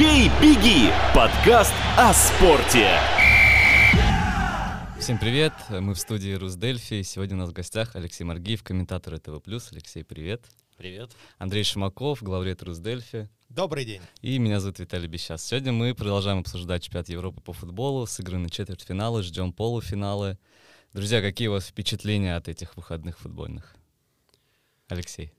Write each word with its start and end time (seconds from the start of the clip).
«Бей, 0.00 0.30
беги»– 0.40 0.88
подкаст 1.14 1.74
о 1.98 2.14
спорте. 2.14 2.88
Всем 4.98 5.18
привет, 5.18 5.52
мы 5.68 5.92
в 5.92 5.98
студии 5.98 6.32
Русдельфи. 6.32 7.02
Сегодня 7.02 7.36
у 7.36 7.40
нас 7.40 7.50
в 7.50 7.52
гостях 7.52 7.94
Алексей 7.96 8.24
Маргиев, 8.24 8.62
комментатор 8.62 9.18
ТВ+. 9.18 9.42
Алексей, 9.72 10.02
привет. 10.02 10.46
Привет. 10.78 11.10
Андрей 11.36 11.64
Шимаков, 11.64 12.22
главред 12.22 12.62
Русдельфи. 12.62 13.28
Добрый 13.50 13.84
день. 13.84 14.00
И 14.22 14.38
меня 14.38 14.60
зовут 14.60 14.78
Виталий 14.78 15.06
Бесчас. 15.06 15.44
Сегодня 15.44 15.72
мы 15.72 15.94
продолжаем 15.94 16.38
обсуждать 16.38 16.82
чемпионат 16.82 17.10
Европы 17.10 17.42
по 17.42 17.52
футболу, 17.52 18.06
сыграны 18.06 18.48
четвертьфиналы, 18.48 19.22
ждем 19.22 19.52
полуфиналы. 19.52 20.38
Друзья, 20.94 21.20
какие 21.20 21.48
у 21.48 21.52
вас 21.52 21.66
впечатления 21.66 22.36
от 22.36 22.48
этих 22.48 22.74
выходных 22.74 23.18
футбольных? 23.18 23.76
Алексей. 24.88 25.30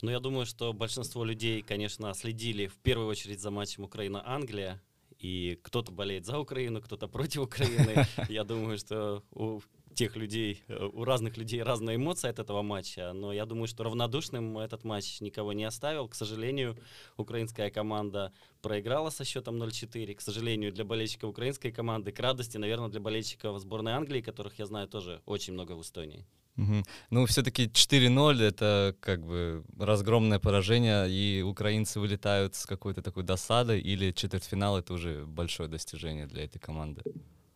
Ну, 0.00 0.10
я 0.10 0.20
думаю, 0.20 0.46
что 0.46 0.72
большинство 0.72 1.24
людей, 1.24 1.62
конечно, 1.62 2.14
следили 2.14 2.66
в 2.68 2.76
первую 2.76 3.08
очередь 3.08 3.40
за 3.40 3.50
матчем 3.50 3.84
Украина-Англия. 3.84 4.80
И 5.18 5.58
кто-то 5.62 5.90
болеет 5.90 6.24
за 6.24 6.38
Украину, 6.38 6.80
кто-то 6.80 7.08
против 7.08 7.42
Украины. 7.42 8.06
Я 8.28 8.44
думаю, 8.44 8.78
что 8.78 9.24
у 9.32 9.60
тех 9.98 10.14
людей, 10.14 10.62
у 10.68 11.02
разных 11.02 11.36
людей 11.36 11.60
разные 11.60 11.96
эмоции 11.96 12.30
от 12.30 12.38
этого 12.38 12.62
матча, 12.62 13.12
но 13.12 13.32
я 13.32 13.46
думаю, 13.46 13.66
что 13.66 13.82
равнодушным 13.82 14.56
этот 14.58 14.84
матч 14.84 15.20
никого 15.20 15.52
не 15.52 15.64
оставил. 15.64 16.06
К 16.06 16.14
сожалению, 16.14 16.78
украинская 17.16 17.68
команда 17.68 18.32
проиграла 18.62 19.10
со 19.10 19.24
счетом 19.24 19.60
0-4. 19.60 20.14
К 20.14 20.20
сожалению, 20.20 20.72
для 20.72 20.84
болельщиков 20.84 21.30
украинской 21.30 21.72
команды, 21.72 22.12
к 22.12 22.20
радости, 22.20 22.58
наверное, 22.58 22.90
для 22.90 23.00
болельщиков 23.00 23.58
сборной 23.58 23.90
Англии, 23.90 24.20
которых 24.20 24.60
я 24.60 24.66
знаю 24.66 24.86
тоже 24.86 25.20
очень 25.26 25.54
много 25.54 25.72
в 25.72 25.82
Эстонии. 25.82 26.24
Угу. 26.58 26.82
Ну, 27.10 27.26
все-таки 27.26 27.66
4-0 27.68 28.42
это 28.42 28.94
как 29.00 29.24
бы 29.24 29.64
разгромное 29.78 30.40
поражение, 30.40 31.08
и 31.08 31.40
украинцы 31.42 32.00
вылетают 32.00 32.56
с 32.56 32.66
какой-то 32.66 33.00
такой 33.00 33.22
досадой, 33.22 33.80
или 33.80 34.10
четвертьфинал 34.10 34.76
это 34.76 34.92
уже 34.92 35.24
большое 35.24 35.68
достижение 35.68 36.26
для 36.26 36.44
этой 36.44 36.58
команды? 36.58 37.02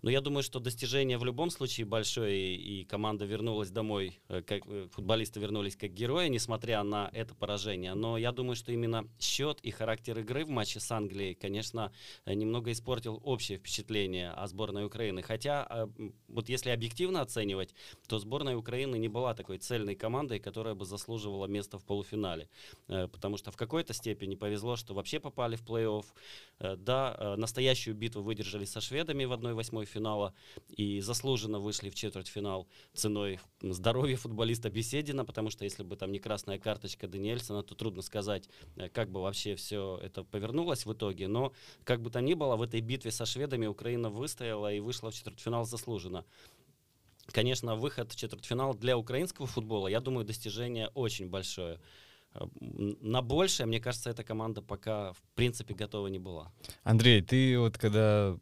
Но 0.02 0.10
я 0.10 0.20
думаю, 0.20 0.42
что 0.42 0.58
достижение 0.58 1.16
в 1.16 1.24
любом 1.24 1.50
случае 1.50 1.86
большое, 1.86 2.56
и 2.56 2.84
команда 2.84 3.24
вернулась 3.24 3.70
домой, 3.70 4.18
э, 4.28 4.42
как 4.42 4.62
э, 4.66 4.88
футболисты 4.90 5.38
вернулись 5.38 5.76
как 5.76 5.92
герои, 5.92 6.26
несмотря 6.26 6.82
на 6.82 7.08
это 7.12 7.36
поражение. 7.36 7.94
Но 7.94 8.18
я 8.18 8.32
думаю, 8.32 8.56
что 8.56 8.72
именно 8.72 9.08
счет 9.20 9.60
и 9.62 9.70
характер 9.70 10.18
игры 10.18 10.44
в 10.44 10.48
матче 10.48 10.80
с 10.80 10.90
Англией, 10.90 11.34
конечно, 11.34 11.92
э, 12.24 12.34
немного 12.34 12.72
испортил 12.72 13.20
общее 13.22 13.58
впечатление 13.58 14.30
о 14.30 14.48
сборной 14.48 14.84
Украины. 14.84 15.22
Хотя, 15.22 15.88
вот 16.28 16.48
если 16.48 16.70
объективно 16.70 17.20
оценивать, 17.20 17.74
то 18.08 18.18
сборная 18.18 18.56
Украины 18.56 18.96
не 18.96 19.08
была 19.08 19.34
такой 19.34 19.58
цельной 19.58 19.94
командой, 19.94 20.40
которая 20.40 20.74
бы 20.74 20.84
заслуживала 20.84 21.46
место 21.46 21.78
в 21.78 21.84
полуфинале. 21.84 22.48
Потому 22.86 23.36
что 23.36 23.50
в 23.50 23.56
какой-то 23.56 23.92
степени 23.92 24.34
повезло, 24.34 24.76
что 24.76 24.94
вообще 24.94 25.20
попали 25.20 25.56
в 25.56 25.62
плей-офф. 25.62 26.04
Да, 26.76 27.36
настоящую 27.36 27.94
битву 27.94 28.22
выдержали 28.22 28.64
со 28.64 28.80
шведами 28.80 29.24
в 29.24 29.32
1-8 29.32 29.91
финала 29.92 30.34
и 30.68 31.00
заслуженно 31.00 31.58
вышли 31.58 31.90
в 31.90 31.94
четвертьфинал 31.94 32.66
ценой 32.94 33.38
здоровья 33.60 34.16
футболиста 34.16 34.70
Беседина, 34.70 35.24
потому 35.24 35.50
что 35.50 35.64
если 35.64 35.82
бы 35.82 35.96
там 35.96 36.12
не 36.12 36.18
красная 36.18 36.58
карточка 36.58 37.06
Даниэльсона, 37.06 37.62
то 37.62 37.74
трудно 37.74 38.02
сказать, 38.02 38.48
э, 38.76 38.88
как 38.88 39.10
бы 39.10 39.20
вообще 39.20 39.54
все 39.54 39.98
это 40.02 40.24
повернулось 40.24 40.86
в 40.86 40.92
итоге. 40.92 41.28
Но 41.28 41.52
как 41.84 42.00
бы 42.00 42.10
там 42.10 42.24
ни 42.24 42.34
было, 42.34 42.56
в 42.56 42.62
этой 42.62 42.80
битве 42.80 43.10
со 43.10 43.26
шведами 43.26 43.66
Украина 43.66 44.10
выстояла 44.10 44.72
и 44.72 44.80
вышла 44.80 45.10
в 45.10 45.14
четвертьфинал 45.14 45.64
заслуженно. 45.64 46.24
Конечно, 47.26 47.76
выход 47.76 48.12
в 48.12 48.16
четвертьфинал 48.16 48.74
для 48.74 48.96
украинского 48.96 49.46
футбола, 49.46 49.88
я 49.88 50.00
думаю, 50.00 50.26
достижение 50.26 50.88
очень 50.94 51.28
большое 51.28 51.78
э, 52.34 52.44
на 53.00 53.22
большее, 53.22 53.66
мне 53.66 53.80
кажется, 53.80 54.10
эта 54.10 54.24
команда 54.24 54.62
пока 54.62 55.12
в 55.12 55.22
принципе 55.34 55.74
готова 55.74 56.08
не 56.08 56.18
была. 56.18 56.52
Андрей, 56.82 57.22
ты 57.22 57.58
вот 57.58 57.78
когда 57.78 58.36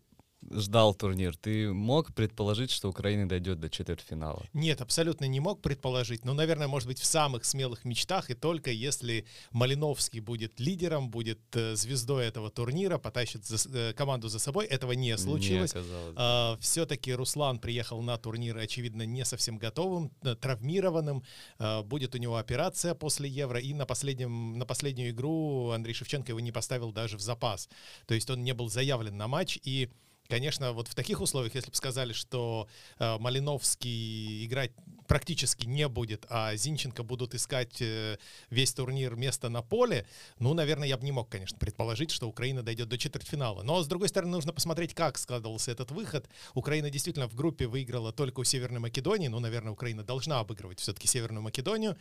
ждал 0.49 0.95
турнир, 0.95 1.37
ты 1.37 1.73
мог 1.73 2.15
предположить, 2.15 2.71
что 2.71 2.89
Украина 2.89 3.29
дойдет 3.29 3.61
до 3.61 3.69
четвертьфинала? 3.69 4.47
Нет, 4.53 4.81
абсолютно 4.81 5.27
не 5.27 5.41
мог 5.41 5.61
предположить. 5.61 6.25
Ну, 6.25 6.33
наверное, 6.33 6.69
может 6.69 6.89
быть, 6.89 6.99
в 6.99 7.05
самых 7.05 7.45
смелых 7.45 7.85
мечтах, 7.85 8.31
и 8.31 8.35
только 8.35 8.71
если 8.71 9.27
Малиновский 9.51 10.21
будет 10.21 10.59
лидером, 10.59 11.11
будет 11.11 11.41
э, 11.55 11.75
звездой 11.77 12.27
этого 12.27 12.51
турнира, 12.51 12.99
потащит 12.99 13.45
за, 13.45 13.69
э, 13.69 13.93
команду 13.93 14.29
за 14.29 14.39
собой. 14.39 14.67
Этого 14.67 14.93
не 14.93 15.17
случилось. 15.19 15.75
Не 15.75 15.83
а, 16.17 16.57
Все-таки 16.61 17.13
Руслан 17.13 17.59
приехал 17.59 18.01
на 18.03 18.17
турнир, 18.17 18.57
очевидно, 18.57 19.03
не 19.03 19.25
совсем 19.25 19.59
готовым, 19.59 20.11
э, 20.23 20.35
травмированным. 20.35 21.23
А, 21.59 21.83
будет 21.83 22.15
у 22.15 22.19
него 22.19 22.37
операция 22.37 22.95
после 22.95 23.29
Евро, 23.29 23.61
и 23.61 23.75
на, 23.75 23.87
последнем, 23.87 24.59
на 24.59 24.67
последнюю 24.67 25.11
игру 25.11 25.71
Андрей 25.71 25.95
Шевченко 25.95 26.33
его 26.33 26.41
не 26.41 26.53
поставил 26.53 26.93
даже 26.93 27.17
в 27.17 27.21
запас. 27.21 27.69
То 28.07 28.15
есть 28.15 28.31
он 28.31 28.43
не 28.43 28.55
был 28.55 28.69
заявлен 28.69 29.17
на 29.17 29.29
матч, 29.29 29.59
и 29.63 29.91
Конечно, 30.31 30.73
вот 30.73 30.87
в 30.87 30.95
таких 30.95 31.21
условиях, 31.21 31.57
если 31.57 31.71
бы 31.71 31.77
сказали, 31.77 32.13
что 32.13 32.69
э, 33.01 33.19
Малиновский 33.19 34.47
играть 34.47 34.71
практически 35.09 35.67
не 35.67 35.89
будет, 35.89 36.25
а 36.29 36.55
Зинченко 36.55 37.03
будут 37.03 37.35
искать 37.35 37.83
э, 37.83 38.17
весь 38.49 38.73
турнир 38.73 39.17
место 39.17 39.49
на 39.49 39.61
поле, 39.61 40.07
ну, 40.39 40.55
наверное, 40.55 40.87
я 40.87 40.97
бы 40.97 41.05
не 41.05 41.11
мог, 41.11 41.29
конечно, 41.29 41.59
предположить, 41.59 42.13
что 42.13 42.29
Украина 42.29 42.63
дойдет 42.63 42.89
до 42.89 42.97
четвертьфинала. 42.97 43.63
Но, 43.65 43.83
с 43.83 43.89
другой 43.89 44.09
стороны, 44.09 44.31
нужно 44.31 44.53
посмотреть, 44.53 44.95
как 44.95 45.19
складывался 45.19 45.73
этот 45.73 45.91
выход. 45.91 46.29
Украина 46.55 46.91
действительно 46.91 47.29
в 47.29 47.35
группе 47.35 47.67
выиграла 47.67 48.13
только 48.13 48.39
у 48.39 48.45
Северной 48.45 48.79
Македонии, 48.79 49.27
ну, 49.27 49.41
наверное, 49.41 49.73
Украина 49.73 50.05
должна 50.05 50.39
обыгрывать 50.39 50.79
все-таки 50.79 51.09
Северную 51.09 51.43
Македонию. 51.43 51.97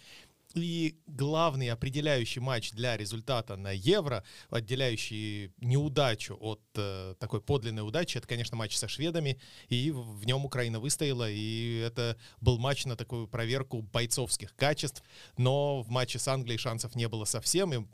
И 0.56 0.98
главный 1.06 1.70
определяющий 1.70 2.40
матч 2.40 2.72
для 2.72 2.98
результата 2.98 3.56
на 3.56 3.72
Евро, 3.72 4.24
отделяющий 4.50 5.54
неудачу 5.58 6.36
от 6.40 6.62
э, 6.76 7.14
такой 7.20 7.40
подлинной 7.40 7.88
удачи, 7.88 8.18
это, 8.18 8.28
конечно, 8.28 8.58
матч 8.58 8.76
со 8.76 8.88
шведами. 8.88 9.40
И 9.68 9.92
в 9.92 10.26
нем 10.26 10.46
Украина 10.46 10.80
выстояла. 10.80 11.30
И 11.30 11.78
это 11.86 12.18
был 12.42 12.58
матч 12.58 12.86
на 12.86 12.96
такую 12.96 13.28
проверку 13.28 13.84
бойцовских 13.84 14.56
качеств. 14.56 15.04
Но 15.38 15.84
в 15.84 15.90
матче 15.90 16.18
с 16.18 16.28
Англией 16.28 16.58
шансов 16.58 16.96
не 16.96 17.08
было 17.08 17.26
совсем. 17.26 17.74
И 17.74 17.86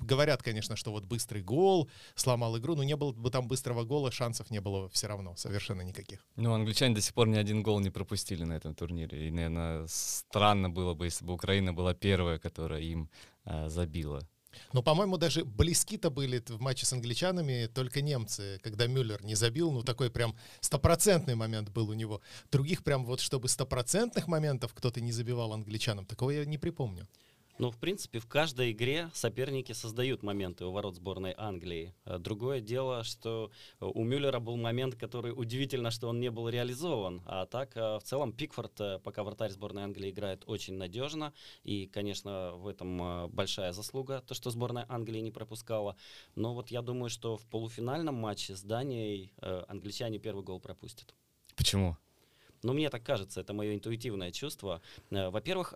говорят, 0.00 0.40
конечно, 0.40 0.76
что 0.76 0.92
вот 0.92 1.06
быстрый 1.06 1.42
гол 1.42 1.90
сломал 2.14 2.56
игру. 2.58 2.76
Но 2.76 2.84
не 2.84 2.94
было 2.94 3.10
бы 3.10 3.28
там 3.30 3.48
быстрого 3.48 3.82
гола, 3.82 4.12
шансов 4.12 4.50
не 4.50 4.60
было 4.60 4.88
все 4.90 5.08
равно. 5.08 5.34
Совершенно 5.34 5.82
никаких. 5.82 6.24
Ну, 6.36 6.54
англичане 6.54 6.94
до 6.94 7.00
сих 7.00 7.12
пор 7.12 7.26
ни 7.26 7.36
один 7.36 7.64
гол 7.64 7.80
не 7.80 7.90
пропустили 7.90 8.44
на 8.44 8.52
этом 8.52 8.76
турнире. 8.76 9.26
И, 9.26 9.30
наверное, 9.32 9.88
странно 9.88 10.70
было 10.70 10.94
бы, 10.94 11.06
если 11.06 11.24
бы 11.24 11.32
Украина 11.32 11.72
была 11.72 11.92
первая, 12.04 12.38
которая 12.38 12.82
им 12.82 13.08
э, 13.46 13.68
забила. 13.68 14.28
Но, 14.72 14.82
по-моему, 14.82 15.16
даже 15.16 15.44
близки-то 15.44 16.10
были 16.10 16.42
в 16.46 16.60
матче 16.60 16.86
с 16.86 16.92
англичанами 16.92 17.66
только 17.66 18.02
немцы, 18.02 18.60
когда 18.62 18.86
Мюллер 18.86 19.24
не 19.24 19.34
забил. 19.34 19.72
Ну, 19.72 19.82
такой 19.82 20.10
прям 20.10 20.36
стопроцентный 20.60 21.34
момент 21.34 21.70
был 21.70 21.88
у 21.88 21.94
него. 21.94 22.20
Других 22.52 22.82
прям 22.84 23.04
вот, 23.04 23.20
чтобы 23.20 23.48
стопроцентных 23.48 24.28
моментов 24.28 24.74
кто-то 24.74 25.00
не 25.00 25.12
забивал 25.12 25.52
англичанам, 25.52 26.04
такого 26.06 26.30
я 26.30 26.44
не 26.44 26.58
припомню. 26.58 27.08
Ну, 27.56 27.70
в 27.70 27.78
принципе, 27.78 28.18
в 28.18 28.26
каждой 28.26 28.72
игре 28.72 29.10
соперники 29.14 29.70
создают 29.70 30.24
моменты 30.24 30.64
у 30.64 30.72
ворот 30.72 30.96
сборной 30.96 31.34
Англии. 31.36 31.94
А 32.04 32.18
другое 32.18 32.60
дело, 32.60 33.04
что 33.04 33.52
у 33.78 34.02
Мюллера 34.02 34.40
был 34.40 34.56
момент, 34.56 34.96
который 34.96 35.30
удивительно, 35.30 35.92
что 35.92 36.08
он 36.08 36.18
не 36.18 36.32
был 36.32 36.48
реализован. 36.48 37.22
А 37.26 37.46
так, 37.46 37.76
э, 37.76 37.98
в 37.98 38.02
целом, 38.02 38.32
Пикфорд, 38.32 38.80
э, 38.80 38.98
пока 39.04 39.22
вратарь 39.22 39.52
сборной 39.52 39.84
Англии 39.84 40.10
играет 40.10 40.42
очень 40.46 40.74
надежно. 40.74 41.32
И, 41.62 41.86
конечно, 41.86 42.54
в 42.56 42.66
этом 42.66 43.00
э, 43.00 43.26
большая 43.28 43.72
заслуга, 43.72 44.20
то, 44.26 44.34
что 44.34 44.50
сборная 44.50 44.86
Англии 44.88 45.20
не 45.20 45.30
пропускала. 45.30 45.96
Но 46.34 46.54
вот 46.54 46.72
я 46.72 46.82
думаю, 46.82 47.08
что 47.08 47.36
в 47.36 47.46
полуфинальном 47.46 48.16
матче 48.16 48.56
с 48.56 48.62
Данией 48.62 49.32
англичане 49.68 50.18
первый 50.18 50.42
гол 50.42 50.58
пропустят. 50.58 51.14
Почему? 51.54 51.96
Ну, 52.64 52.72
мне 52.72 52.88
так 52.88 53.04
кажется, 53.04 53.42
это 53.42 53.52
мое 53.52 53.74
интуитивное 53.74 54.32
чувство. 54.32 54.80
Во-первых, 55.10 55.74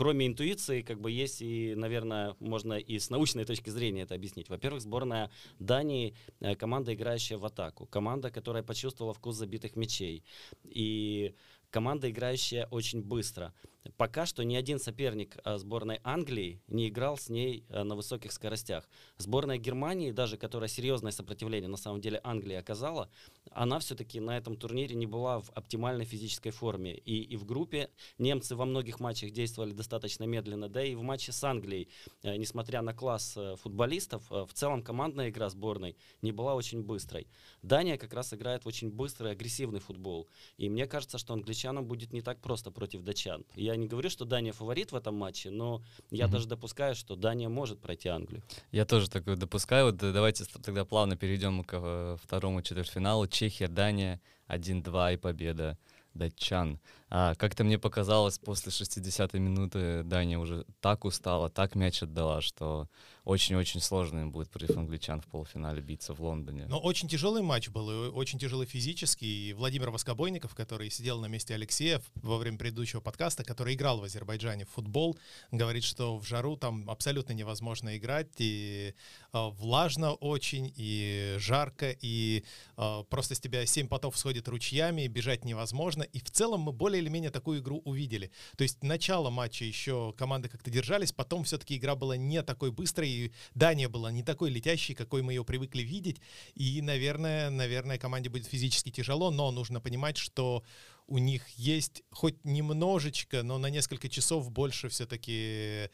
кроме 0.00 0.28
интуиции, 0.28 0.80
как 0.80 0.98
бы 0.98 1.10
есть 1.10 1.42
и, 1.42 1.74
наверное, 1.74 2.34
можно 2.40 2.72
и 2.72 2.98
с 2.98 3.10
научной 3.10 3.44
точки 3.44 3.68
зрения 3.68 4.04
это 4.04 4.14
объяснить. 4.14 4.48
Во-первых, 4.48 4.80
сборная 4.80 5.30
Дании 5.58 6.14
э, 6.40 6.54
команда, 6.54 6.94
играющая 6.94 7.36
в 7.36 7.44
атаку, 7.44 7.84
команда, 7.84 8.30
которая 8.30 8.62
почувствовала 8.62 9.12
вкус 9.12 9.36
забитых 9.36 9.76
мячей. 9.76 10.24
И 10.64 11.34
команда, 11.70 12.10
играющая 12.10 12.66
очень 12.70 13.02
быстро. 13.02 13.52
Пока 13.96 14.26
что 14.26 14.44
ни 14.44 14.56
один 14.56 14.78
соперник 14.78 15.38
э, 15.42 15.56
сборной 15.56 16.00
Англии 16.04 16.60
не 16.68 16.88
играл 16.88 17.16
с 17.16 17.30
ней 17.30 17.64
э, 17.68 17.82
на 17.82 17.96
высоких 17.96 18.30
скоростях. 18.32 18.86
Сборная 19.16 19.56
Германии, 19.56 20.10
даже 20.10 20.36
которая 20.36 20.68
серьезное 20.68 21.12
сопротивление 21.12 21.68
на 21.68 21.78
самом 21.78 22.00
деле 22.00 22.20
Англии 22.22 22.56
оказала, 22.56 23.10
она 23.50 23.78
все-таки 23.78 24.20
на 24.20 24.36
этом 24.36 24.56
турнире 24.56 24.94
не 24.94 25.06
была 25.06 25.40
в 25.40 25.50
оптимальной 25.54 26.04
физической 26.04 26.50
форме. 26.50 26.94
И, 26.94 27.22
и 27.22 27.36
в 27.36 27.46
группе 27.46 27.88
немцы 28.18 28.54
во 28.54 28.66
многих 28.66 29.00
матчах 29.00 29.30
действовали 29.30 29.72
достаточно 29.72 30.24
медленно, 30.24 30.68
да 30.68 30.84
и 30.84 30.94
в 30.94 31.02
матче 31.02 31.32
с 31.32 31.42
Англией, 31.42 31.88
э, 32.22 32.36
несмотря 32.36 32.82
на 32.82 32.92
класс 32.92 33.38
футболистов, 33.62 34.28
в 34.30 34.52
целом 34.52 34.82
командная 34.82 35.30
игра 35.30 35.48
сборной 35.48 35.96
не 36.20 36.32
была 36.32 36.54
очень 36.54 36.82
быстрой. 36.82 37.28
Дания 37.62 37.96
как 37.96 38.12
раз 38.12 38.34
играет 38.34 38.64
в 38.64 38.68
очень 38.68 38.90
быстрый, 38.90 39.32
агрессивный 39.32 39.80
футбол. 39.80 40.28
И 40.58 40.68
мне 40.68 40.86
кажется, 40.86 41.16
что 41.16 41.32
англичанам 41.32 41.86
будет 41.86 42.12
не 42.12 42.20
так 42.20 42.40
просто 42.40 42.70
против 42.70 43.02
датчан. 43.02 43.44
Я 43.54 43.69
я 43.70 43.76
не 43.76 43.86
говорю, 43.86 44.10
что 44.10 44.24
Дания 44.24 44.52
фаворит 44.52 44.92
в 44.92 44.96
этом 44.96 45.14
матче, 45.14 45.50
но 45.50 45.82
я 46.10 46.26
Мгм. 46.26 46.32
даже 46.34 46.48
допускаю, 46.48 46.94
что 46.94 47.16
Дания 47.16 47.48
может 47.48 47.80
пройти 47.80 48.08
Англию. 48.08 48.42
Я 48.72 48.84
тоже 48.84 49.08
такое 49.08 49.36
допускаю. 49.36 49.86
Вот 49.86 50.02
э, 50.02 50.12
давайте 50.12 50.44
тогда 50.62 50.84
плавно 50.84 51.16
перейдем 51.16 51.64
к 51.64 51.74
э, 51.74 52.16
второму 52.22 52.62
четвертьфиналу. 52.62 53.26
Чехия, 53.26 53.68
Дания, 53.68 54.20
1-2 54.48 55.14
и 55.14 55.16
победа 55.16 55.78
датчан. 56.14 56.80
А, 57.12 57.34
как-то 57.34 57.64
мне 57.64 57.78
показалось, 57.78 58.38
после 58.38 58.70
60-й 58.70 59.38
минуты 59.40 60.04
Дания 60.04 60.38
уже 60.38 60.64
так 60.80 61.04
устала, 61.04 61.50
так 61.50 61.74
мяч 61.74 62.02
отдала, 62.02 62.40
что 62.40 62.88
очень-очень 63.24 63.80
сложно 63.80 64.20
им 64.20 64.30
будет 64.30 64.48
против 64.48 64.76
англичан 64.76 65.20
в 65.20 65.26
полуфинале 65.26 65.82
биться 65.82 66.14
в 66.14 66.20
Лондоне. 66.20 66.66
Но 66.66 66.78
очень 66.78 67.08
тяжелый 67.08 67.42
матч 67.42 67.68
был, 67.68 68.06
и 68.06 68.08
очень 68.08 68.38
тяжелый 68.38 68.66
физически. 68.66 69.24
И 69.24 69.52
Владимир 69.52 69.90
Воскобойников, 69.90 70.54
который 70.54 70.90
сидел 70.90 71.20
на 71.20 71.26
месте 71.26 71.54
Алексея 71.54 72.00
во 72.14 72.38
время 72.38 72.58
предыдущего 72.58 73.00
подкаста, 73.00 73.44
который 73.44 73.74
играл 73.74 73.98
в 73.98 74.04
Азербайджане 74.04 74.64
в 74.64 74.70
футбол, 74.70 75.18
говорит, 75.50 75.84
что 75.84 76.16
в 76.16 76.26
жару 76.26 76.56
там 76.56 76.88
абсолютно 76.88 77.32
невозможно 77.32 77.96
играть, 77.96 78.28
и 78.38 78.94
э, 79.32 79.48
влажно 79.50 80.12
очень, 80.14 80.72
и 80.76 81.34
жарко, 81.38 81.94
и 82.00 82.44
э, 82.76 83.04
просто 83.10 83.34
с 83.34 83.40
тебя 83.40 83.66
семь 83.66 83.88
потов 83.88 84.16
сходит 84.16 84.48
ручьями, 84.48 85.06
бежать 85.08 85.44
невозможно. 85.44 86.04
И 86.04 86.20
в 86.20 86.30
целом 86.30 86.60
мы 86.60 86.72
более 86.72 86.99
или 87.00 87.08
менее 87.08 87.30
такую 87.30 87.60
игру 87.60 87.82
увидели. 87.84 88.30
То 88.56 88.62
есть 88.62 88.82
начало 88.82 89.30
матча 89.30 89.64
еще 89.64 90.14
команды 90.16 90.48
как-то 90.48 90.70
держались, 90.70 91.12
потом 91.12 91.44
все-таки 91.44 91.76
игра 91.76 91.96
была 91.96 92.16
не 92.16 92.42
такой 92.42 92.70
быстрой, 92.70 93.08
и 93.08 93.32
Дания 93.54 93.88
была 93.88 94.12
не 94.12 94.22
такой 94.22 94.50
летящей, 94.50 94.94
какой 94.94 95.22
мы 95.22 95.32
ее 95.32 95.44
привыкли 95.44 95.82
видеть. 95.82 96.20
И, 96.54 96.80
наверное, 96.82 97.50
наверное, 97.50 97.98
команде 97.98 98.28
будет 98.28 98.46
физически 98.46 98.90
тяжело, 98.90 99.30
но 99.30 99.50
нужно 99.50 99.80
понимать, 99.80 100.16
что 100.16 100.62
у 101.10 101.18
них 101.18 101.42
есть 101.56 102.04
хоть 102.10 102.44
немножечко, 102.44 103.42
но 103.42 103.58
на 103.58 103.68
несколько 103.68 104.08
часов 104.08 104.50
больше 104.50 104.88
все-таки 104.88 105.90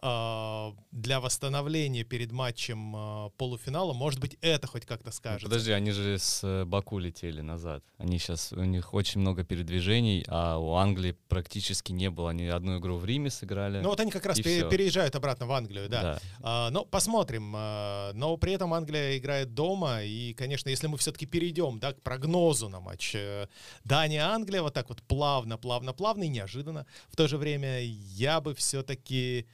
для 0.00 1.20
восстановления 1.20 2.04
перед 2.04 2.30
матчем 2.30 2.94
а, 2.94 3.30
полуфинала. 3.30 3.92
Может 3.92 4.20
быть, 4.20 4.36
это 4.40 4.68
хоть 4.68 4.86
как-то 4.86 5.08
Ну, 5.08 5.12
скажется. 5.12 5.46
Подожди, 5.46 5.72
они 5.72 5.90
же 5.90 6.18
с 6.18 6.44
э, 6.44 6.64
Баку 6.64 6.98
летели 6.98 7.40
назад. 7.40 7.82
Они 7.96 8.18
сейчас, 8.18 8.52
у 8.52 8.62
них 8.62 8.94
очень 8.94 9.20
много 9.20 9.42
передвижений, 9.42 10.24
а 10.28 10.58
у 10.58 10.74
Англии 10.74 11.16
практически 11.28 11.90
не 11.90 12.10
было. 12.10 12.30
Они 12.30 12.46
одну 12.46 12.78
игру 12.78 12.96
в 12.96 13.04
Риме 13.04 13.28
сыграли. 13.28 13.80
Ну 13.80 13.88
вот 13.88 13.98
они 13.98 14.12
как 14.12 14.24
раз 14.24 14.38
пере- 14.38 14.68
переезжают 14.68 15.16
обратно 15.16 15.46
в 15.46 15.52
Англию, 15.52 15.88
да. 15.88 16.02
да. 16.02 16.18
А, 16.42 16.70
ну, 16.70 16.84
посмотрим. 16.84 17.52
А, 17.56 18.12
но 18.14 18.36
при 18.36 18.52
этом 18.52 18.74
Англия 18.74 19.18
играет 19.18 19.54
дома. 19.54 20.04
И, 20.04 20.32
конечно, 20.34 20.68
если 20.68 20.86
мы 20.86 20.96
все-таки 20.98 21.26
перейдем 21.26 21.80
да, 21.80 21.92
к 21.92 22.02
прогнозу 22.02 22.68
на 22.68 22.78
матч 22.78 23.16
э, 23.16 23.48
Дания-Англия, 23.82 24.62
вот 24.62 24.74
так 24.74 24.88
вот 24.90 25.02
плавно, 25.02 25.58
плавно, 25.58 25.92
плавно 25.92 26.22
и 26.22 26.28
неожиданно, 26.28 26.86
в 27.08 27.16
то 27.16 27.26
же 27.26 27.36
время 27.36 27.80
я 27.82 28.40
бы 28.40 28.54
все-таки 28.54 29.46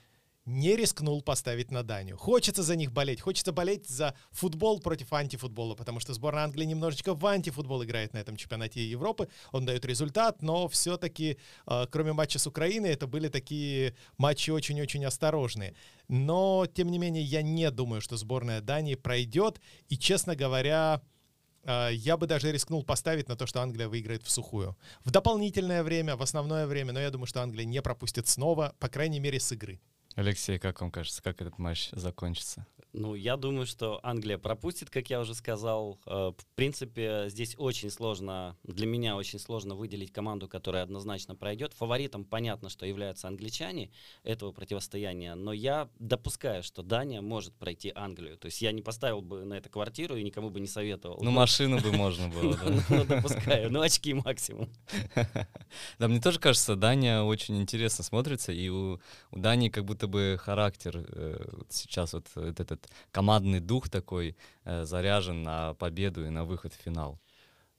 не 0.46 0.76
рискнул 0.76 1.23
поставить 1.23 1.70
на 1.70 1.82
Данию. 1.82 2.19
Хочется 2.19 2.62
за 2.62 2.76
них 2.76 2.93
болеть. 2.93 3.20
Хочется 3.20 3.52
болеть 3.52 3.88
за 3.88 4.14
футбол 4.31 4.81
против 4.81 5.12
антифутбола, 5.12 5.75
потому 5.75 6.00
что 6.00 6.12
сборная 6.12 6.44
Англии 6.44 6.67
немножечко 6.67 7.14
в 7.14 7.26
антифутбол 7.26 7.82
играет 7.85 8.12
на 8.12 8.19
этом 8.19 8.37
чемпионате 8.37 8.85
Европы. 8.85 9.29
Он 9.52 9.64
дает 9.64 9.85
результат, 9.87 10.43
но 10.43 10.69
все-таки, 10.69 11.38
кроме 11.91 12.12
матча 12.12 12.38
с 12.38 12.46
Украиной, 12.46 12.91
это 12.91 13.06
были 13.06 13.29
такие 13.29 13.96
матчи 14.19 14.50
очень-очень 14.50 15.05
осторожные. 15.06 15.75
Но, 16.08 16.67
тем 16.67 16.91
не 16.91 16.99
менее, 16.99 17.23
я 17.23 17.41
не 17.43 17.70
думаю, 17.70 18.02
что 18.02 18.17
сборная 18.17 18.61
Дании 18.61 18.94
пройдет. 18.96 19.61
И, 19.88 19.96
честно 19.96 20.37
говоря, 20.37 21.00
э, 21.62 21.91
я 21.94 22.19
бы 22.19 22.26
даже 22.26 22.52
рискнул 22.52 22.85
поставить 22.85 23.29
на 23.29 23.37
то, 23.37 23.46
что 23.46 23.62
Англия 23.62 23.88
выиграет 23.88 24.23
в 24.23 24.31
сухую. 24.31 24.76
В 25.05 25.11
дополнительное 25.11 25.82
время, 25.82 26.17
в 26.17 26.23
основное 26.23 26.67
время, 26.67 26.93
но 26.93 27.00
я 27.00 27.11
думаю, 27.11 27.26
что 27.26 27.43
Англия 27.43 27.64
не 27.64 27.81
пропустит 27.81 28.29
снова, 28.29 28.75
по 28.79 28.88
крайней 28.88 29.20
мере, 29.20 29.41
с 29.41 29.50
игры. 29.52 29.81
Алексей, 30.14 30.58
как 30.58 30.81
вам 30.81 30.90
кажется, 30.90 31.22
как 31.22 31.40
этот 31.40 31.58
матч 31.58 31.90
закончится? 31.93 32.66
Ну, 32.96 33.16
я 33.16 33.37
думаю, 33.37 33.66
что 33.66 33.99
Англия 34.05 34.38
пропустит, 34.38 34.88
как 34.88 35.11
я 35.11 35.19
уже 35.19 35.34
сказал. 35.34 35.99
Э, 36.06 36.31
В 36.38 36.46
принципе, 36.55 37.25
здесь 37.26 37.56
очень 37.58 37.90
сложно, 37.90 38.56
для 38.62 38.87
меня 38.87 39.16
очень 39.16 39.40
сложно 39.40 39.75
выделить 39.75 40.12
команду, 40.12 40.46
которая 40.46 40.84
однозначно 40.84 41.34
пройдет. 41.34 41.72
Фаворитом 41.72 42.25
понятно, 42.25 42.69
что 42.69 42.87
являются 42.87 43.26
англичане 43.26 43.90
этого 44.22 44.52
противостояния, 44.52 45.34
но 45.34 45.52
я 45.52 45.88
допускаю, 45.99 46.62
что 46.62 46.84
Дания 46.84 47.20
может 47.20 47.52
пройти 47.56 47.90
Англию. 47.93 48.37
То 48.38 48.46
есть 48.46 48.62
я 48.62 48.70
не 48.70 48.81
поставил 48.81 49.22
бы 49.22 49.44
на 49.44 49.55
это 49.55 49.69
квартиру 49.69 50.14
и 50.14 50.22
никому 50.22 50.50
бы 50.50 50.60
не 50.60 50.69
советовал. 50.69 51.19
Ну, 51.20 51.32
машину 51.32 51.81
бы 51.81 51.90
можно 51.96 52.28
было, 52.28 52.56
да. 52.56 52.81
Ну, 52.90 53.05
допускаю. 53.06 53.72
Ну, 53.72 53.81
очки 53.81 54.14
максимум. 54.14 54.69
Да, 55.99 56.06
мне 56.06 56.20
тоже 56.20 56.38
кажется, 56.38 56.76
Дания 56.76 57.22
очень 57.22 57.60
интересно 57.60 58.05
смотрится, 58.05 58.52
и 58.52 58.69
у 58.69 59.00
Дании 59.32 59.69
как 59.69 59.84
будто 59.84 60.03
бы 60.06 60.36
характер 60.40 60.96
э, 60.96 61.48
вот 61.52 61.72
сейчас 61.72 62.12
вот 62.12 62.26
этот, 62.36 62.60
этот 62.60 62.90
командный 63.10 63.60
дух 63.60 63.88
такой 63.88 64.36
э, 64.64 64.84
заряжен 64.84 65.42
на 65.42 65.74
победу 65.74 66.26
и 66.26 66.30
на 66.30 66.44
выход 66.44 66.72
в 66.72 66.82
финал. 66.82 67.20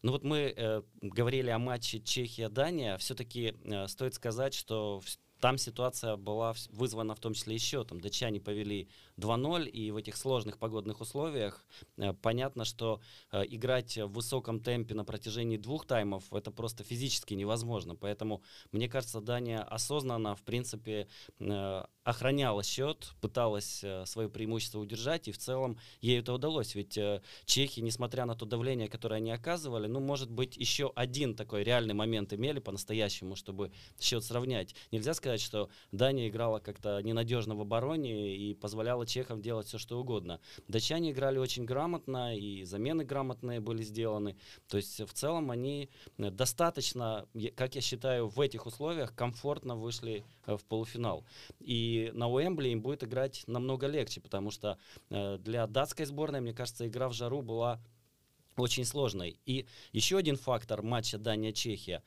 Ну 0.02 0.12
вот 0.12 0.24
мы 0.24 0.54
э, 0.56 0.82
говорили 1.02 1.50
о 1.50 1.58
матче 1.58 2.00
Чехия-Дания. 2.00 2.98
Все-таки 2.98 3.56
э, 3.64 3.88
стоит 3.88 4.14
сказать, 4.14 4.54
что 4.54 5.02
там 5.40 5.58
ситуация 5.58 6.16
была 6.16 6.56
вызвана 6.70 7.14
в 7.14 7.20
том 7.20 7.34
числе 7.34 7.56
и 7.56 7.60
счетом. 7.60 8.00
Датчане 8.00 8.40
повели 8.40 8.88
2-0, 9.18 9.68
и 9.68 9.92
в 9.92 9.98
этих 9.98 10.16
сложных 10.18 10.58
погодных 10.58 11.02
условиях 11.02 11.66
э, 11.98 12.14
понятно, 12.14 12.66
что 12.66 13.02
э, 13.32 13.44
играть 13.48 13.98
в 13.98 14.08
высоком 14.08 14.60
темпе 14.60 14.96
на 14.96 15.06
протяжении 15.06 15.58
двух 15.58 15.86
таймов 15.86 16.32
это 16.34 16.52
просто 16.52 16.84
физически 16.84 17.34
невозможно. 17.34 17.96
Поэтому, 17.96 18.42
мне 18.72 18.88
кажется, 18.88 19.22
Дания 19.22 19.62
осознанно, 19.62 20.36
в 20.36 20.44
принципе, 20.44 21.08
э, 21.40 21.84
охраняла 22.04 22.64
счет, 22.64 23.14
пыталась 23.20 23.84
свое 24.06 24.30
преимущество 24.30 24.80
удержать, 24.80 25.28
и 25.28 25.32
в 25.32 25.40
целом 25.40 25.80
ей 26.02 26.20
это 26.20 26.34
удалось. 26.34 26.76
Ведь 26.76 27.00
чехи, 27.46 27.80
несмотря 27.80 28.26
на 28.26 28.36
то 28.36 28.46
давление, 28.46 28.88
которое 28.88 29.16
они 29.16 29.32
оказывали, 29.32 29.88
ну, 29.88 30.00
может 30.00 30.30
быть, 30.30 30.56
еще 30.56 30.92
один 30.96 31.36
такой 31.36 31.64
реальный 31.64 31.96
момент 31.96 32.32
имели 32.32 32.60
по-настоящему, 32.60 33.36
чтобы 33.36 33.72
счет 34.00 34.24
сравнять. 34.24 34.76
Нельзя 34.92 35.16
сказать, 35.16 35.25
что 35.42 35.70
Дания 35.92 36.30
играла 36.30 36.60
как-то 36.60 37.02
ненадежно 37.02 37.56
в 37.56 37.62
обороне 37.62 38.36
и 38.36 38.54
позволяла 38.54 39.06
чехам 39.06 39.42
делать 39.42 39.68
все, 39.68 39.78
что 39.78 40.00
угодно. 40.00 40.40
Датчане 40.68 41.12
играли 41.12 41.38
очень 41.38 41.66
грамотно, 41.66 42.38
и 42.38 42.64
замены 42.64 43.04
грамотные 43.04 43.60
были 43.60 43.84
сделаны. 43.84 44.38
То 44.68 44.78
есть, 44.78 45.00
в 45.00 45.14
целом, 45.14 45.52
они 45.52 45.90
э, 46.18 46.30
достаточно, 46.30 47.28
как 47.56 47.76
я 47.76 47.82
считаю, 47.82 48.28
в 48.28 48.40
этих 48.40 48.66
условиях 48.66 49.16
комфортно 49.16 49.76
вышли 49.76 50.24
э, 50.46 50.58
в 50.58 50.64
полуфинал. 50.66 51.26
И 51.60 52.12
на 52.14 52.30
Уэмбли 52.30 52.70
им 52.70 52.82
будет 52.82 53.04
играть 53.04 53.44
намного 53.48 53.88
легче, 53.88 54.22
потому 54.22 54.52
что 54.52 54.78
э, 55.10 55.38
для 55.40 55.68
датской 55.68 56.06
сборной, 56.06 56.42
мне 56.42 56.54
кажется, 56.54 56.88
игра 56.88 57.10
в 57.10 57.14
жару 57.14 57.42
была 57.42 57.82
очень 58.62 58.86
сложной. 58.86 59.40
И 59.46 59.66
еще 59.92 60.18
один 60.18 60.38
фактор 60.38 60.82
матча 60.82 61.18
Дания-Чехия. 61.18 62.02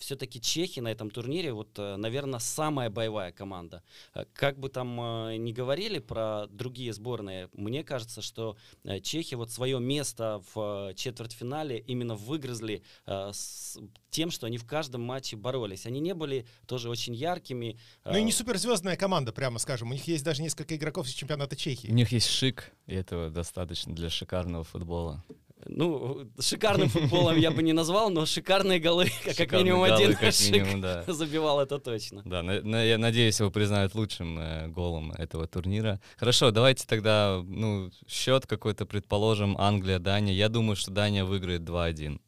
Все-таки 0.00 0.40
чехи 0.40 0.80
на 0.80 0.88
этом 0.88 1.10
турнире, 1.10 1.52
вот, 1.52 1.76
наверное, 1.78 2.38
самая 2.40 2.90
боевая 2.90 3.32
команда. 3.32 3.82
Э, 4.14 4.24
Как 4.32 4.58
бы 4.58 4.68
там 4.68 5.00
э, 5.00 5.36
ни 5.36 5.52
говорили 5.52 5.98
про 5.98 6.46
другие 6.48 6.92
сборные, 6.92 7.48
мне 7.52 7.82
кажется, 7.84 8.22
что 8.22 8.56
э, 8.84 9.00
чехи 9.00 9.34
вот 9.34 9.50
свое 9.50 9.80
место 9.80 10.42
в 10.54 10.90
э, 10.90 10.94
четвертьфинале 10.94 11.78
именно 11.78 12.14
выгрызли 12.14 12.82
э, 13.06 13.30
с 13.32 13.78
тем, 14.10 14.30
что 14.30 14.46
они 14.46 14.58
в 14.58 14.66
каждом 14.66 15.02
матче 15.02 15.36
боролись. 15.36 15.86
Они 15.86 16.00
не 16.00 16.14
были 16.14 16.46
тоже 16.66 16.88
очень 16.90 17.14
яркими. 17.14 17.78
Ну 18.04 18.16
и 18.16 18.20
э, 18.20 18.22
не 18.22 18.32
суперзвездная 18.32 18.96
команда, 18.96 19.32
прямо 19.32 19.58
скажем. 19.58 19.90
У 19.90 19.92
них 19.92 20.06
есть 20.08 20.24
даже 20.24 20.42
несколько 20.42 20.76
игроков 20.76 21.06
из 21.06 21.12
чемпионата 21.12 21.54
У 21.54 21.58
Чехии. 21.58 21.88
них 21.88 22.12
есть 22.12 22.28
шик, 22.28 22.72
и 22.86 22.94
этого 22.94 23.30
достаточно 23.30 23.94
для 23.94 24.10
шикарного 24.10 24.64
футбола. 24.64 25.24
Ну, 25.70 26.26
шикарным 26.40 26.88
футболом 26.88 27.36
я 27.36 27.50
бы 27.50 27.62
не 27.62 27.72
назвал, 27.74 28.08
но 28.10 28.24
шикарные 28.24 28.80
голы, 28.80 29.10
как 29.24 29.34
Шикарные 29.36 29.64
минимум 29.64 29.88
голы, 29.88 29.94
один 30.02 30.16
как 30.16 30.32
Шик 30.32 30.50
минимум, 30.52 30.80
да. 30.80 31.04
забивал, 31.12 31.60
это 31.60 31.78
точно. 31.78 32.22
Да, 32.24 32.42
на- 32.42 32.62
на- 32.62 32.82
я 32.84 32.96
надеюсь, 32.96 33.38
его 33.38 33.50
признают 33.50 33.94
лучшим 33.94 34.38
э, 34.38 34.68
голом 34.68 35.12
этого 35.12 35.46
турнира. 35.46 36.00
Хорошо, 36.16 36.50
давайте 36.50 36.86
тогда, 36.86 37.42
ну, 37.44 37.90
счет 38.08 38.46
какой-то, 38.46 38.86
предположим, 38.86 39.56
Англия, 39.58 39.98
Дания. 39.98 40.32
Я 40.32 40.48
думаю, 40.48 40.74
что 40.74 40.90
Дания 40.90 41.24
выиграет 41.24 41.62
2-1. 41.62 42.18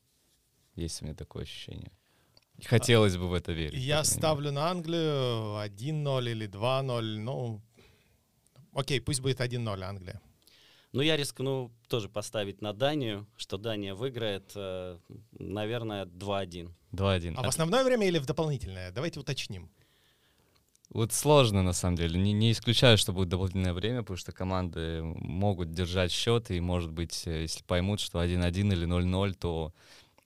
Есть 0.76 1.00
у 1.00 1.06
меня 1.06 1.14
такое 1.14 1.44
ощущение. 1.44 1.90
Хотелось 2.66 3.16
бы 3.16 3.26
в 3.28 3.32
это 3.32 3.52
верить. 3.52 3.78
Я 3.82 4.04
ставлю 4.04 4.52
на 4.52 4.70
Англию 4.70 5.64
1-0 5.64 6.30
или 6.30 6.46
2-0. 6.46 7.00
Ну, 7.18 7.62
окей, 8.74 9.00
пусть 9.00 9.22
будет 9.22 9.40
1-0 9.40 9.82
Англия. 9.82 10.20
Ну, 10.92 11.02
я 11.02 11.16
рискну 11.16 11.70
тоже 11.88 12.08
поставить 12.08 12.60
на 12.62 12.72
Данию, 12.72 13.26
что 13.36 13.58
Дания 13.58 13.94
выиграет, 13.94 14.50
э, 14.56 14.98
наверное, 15.38 16.04
2-1. 16.06 16.62
мере. 16.64 16.74
2-1. 16.92 17.34
А 17.36 17.42
в 17.42 17.46
основное 17.46 17.84
время 17.84 18.08
или 18.08 18.18
в 18.18 18.26
дополнительное? 18.26 18.90
Давайте 18.90 19.20
уточним. 19.20 19.70
Вот 20.88 21.12
сложно, 21.12 21.62
на 21.62 21.72
самом 21.72 21.96
деле. 21.96 22.18
Не, 22.18 22.32
не 22.32 22.50
исключаю, 22.50 22.98
что 22.98 23.12
будет 23.12 23.28
дополнительное 23.28 23.72
время, 23.72 24.00
потому 24.00 24.16
что 24.16 24.32
команды 24.32 25.02
могут 25.02 25.70
держать 25.72 26.10
счет, 26.10 26.50
и, 26.50 26.60
может 26.60 26.90
быть, 26.90 27.24
э, 27.26 27.42
если 27.42 27.62
поймут, 27.62 28.00
что 28.00 28.18
1-1 28.20 28.72
или 28.72 28.86
0-0, 28.86 29.34
то 29.34 29.72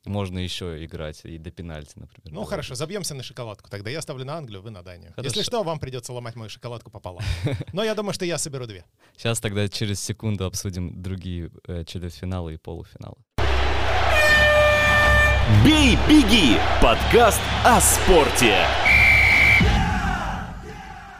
можно 0.07 0.39
еще 0.39 0.85
играть 0.85 1.21
и 1.25 1.39
до 1.39 1.51
пенальти, 1.51 1.93
например. 1.97 2.33
Ну 2.33 2.45
хорошо, 2.45 2.75
забьемся 2.75 3.15
на 3.15 3.23
шоколадку. 3.23 3.71
Тогда 3.71 3.91
я 3.91 4.03
ставлю 4.03 4.25
на 4.25 4.37
Англию, 4.37 4.63
вы 4.63 4.71
на 4.71 4.83
Данию. 4.83 5.13
Хорошо. 5.13 5.29
Если 5.29 5.43
что, 5.43 5.63
вам 5.63 5.79
придется 5.79 6.13
ломать 6.13 6.37
мою 6.37 6.51
шоколадку 6.51 6.91
пополам. 6.91 7.25
Но 7.73 7.83
я 7.85 7.95
думаю, 7.95 8.15
что 8.15 8.25
я 8.25 8.39
соберу 8.39 8.67
две. 8.67 8.85
Сейчас 9.17 9.41
тогда 9.41 9.69
через 9.69 10.01
секунду 10.01 10.45
обсудим 10.45 11.03
другие 11.03 11.51
э, 11.67 11.85
четвертьфиналы 11.85 12.55
и 12.55 12.57
полуфиналы. 12.57 13.17
«Бей, 15.65 15.99
беги»— 16.09 16.57
подкаст 16.83 17.41
о 17.65 17.81
спорте. 17.81 18.67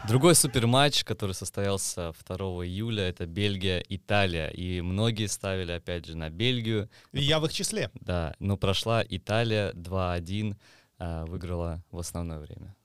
Другой 0.07 0.35
суперматч, 0.35 1.03
который 1.03 1.33
состоялся 1.33 2.13
2 2.27 2.37
июля, 2.67 3.05
это 3.05 3.25
Бельгия-Италия. 3.25 4.49
И 4.49 4.83
многие 4.83 5.27
ставили, 5.27 5.73
опять 5.73 6.05
же, 6.05 6.15
на 6.15 6.29
Бельгию. 6.29 6.91
И 7.13 7.23
я 7.23 7.41
в 7.41 7.47
их 7.47 7.55
числе. 7.55 7.91
Да, 7.95 8.37
но 8.39 8.59
прошла 8.59 9.03
Италия 9.03 9.73
2-1, 9.73 10.57
а, 10.99 11.25
выиграла 11.25 11.83
в 11.91 11.99
основное 11.99 12.39
время. 12.39 12.77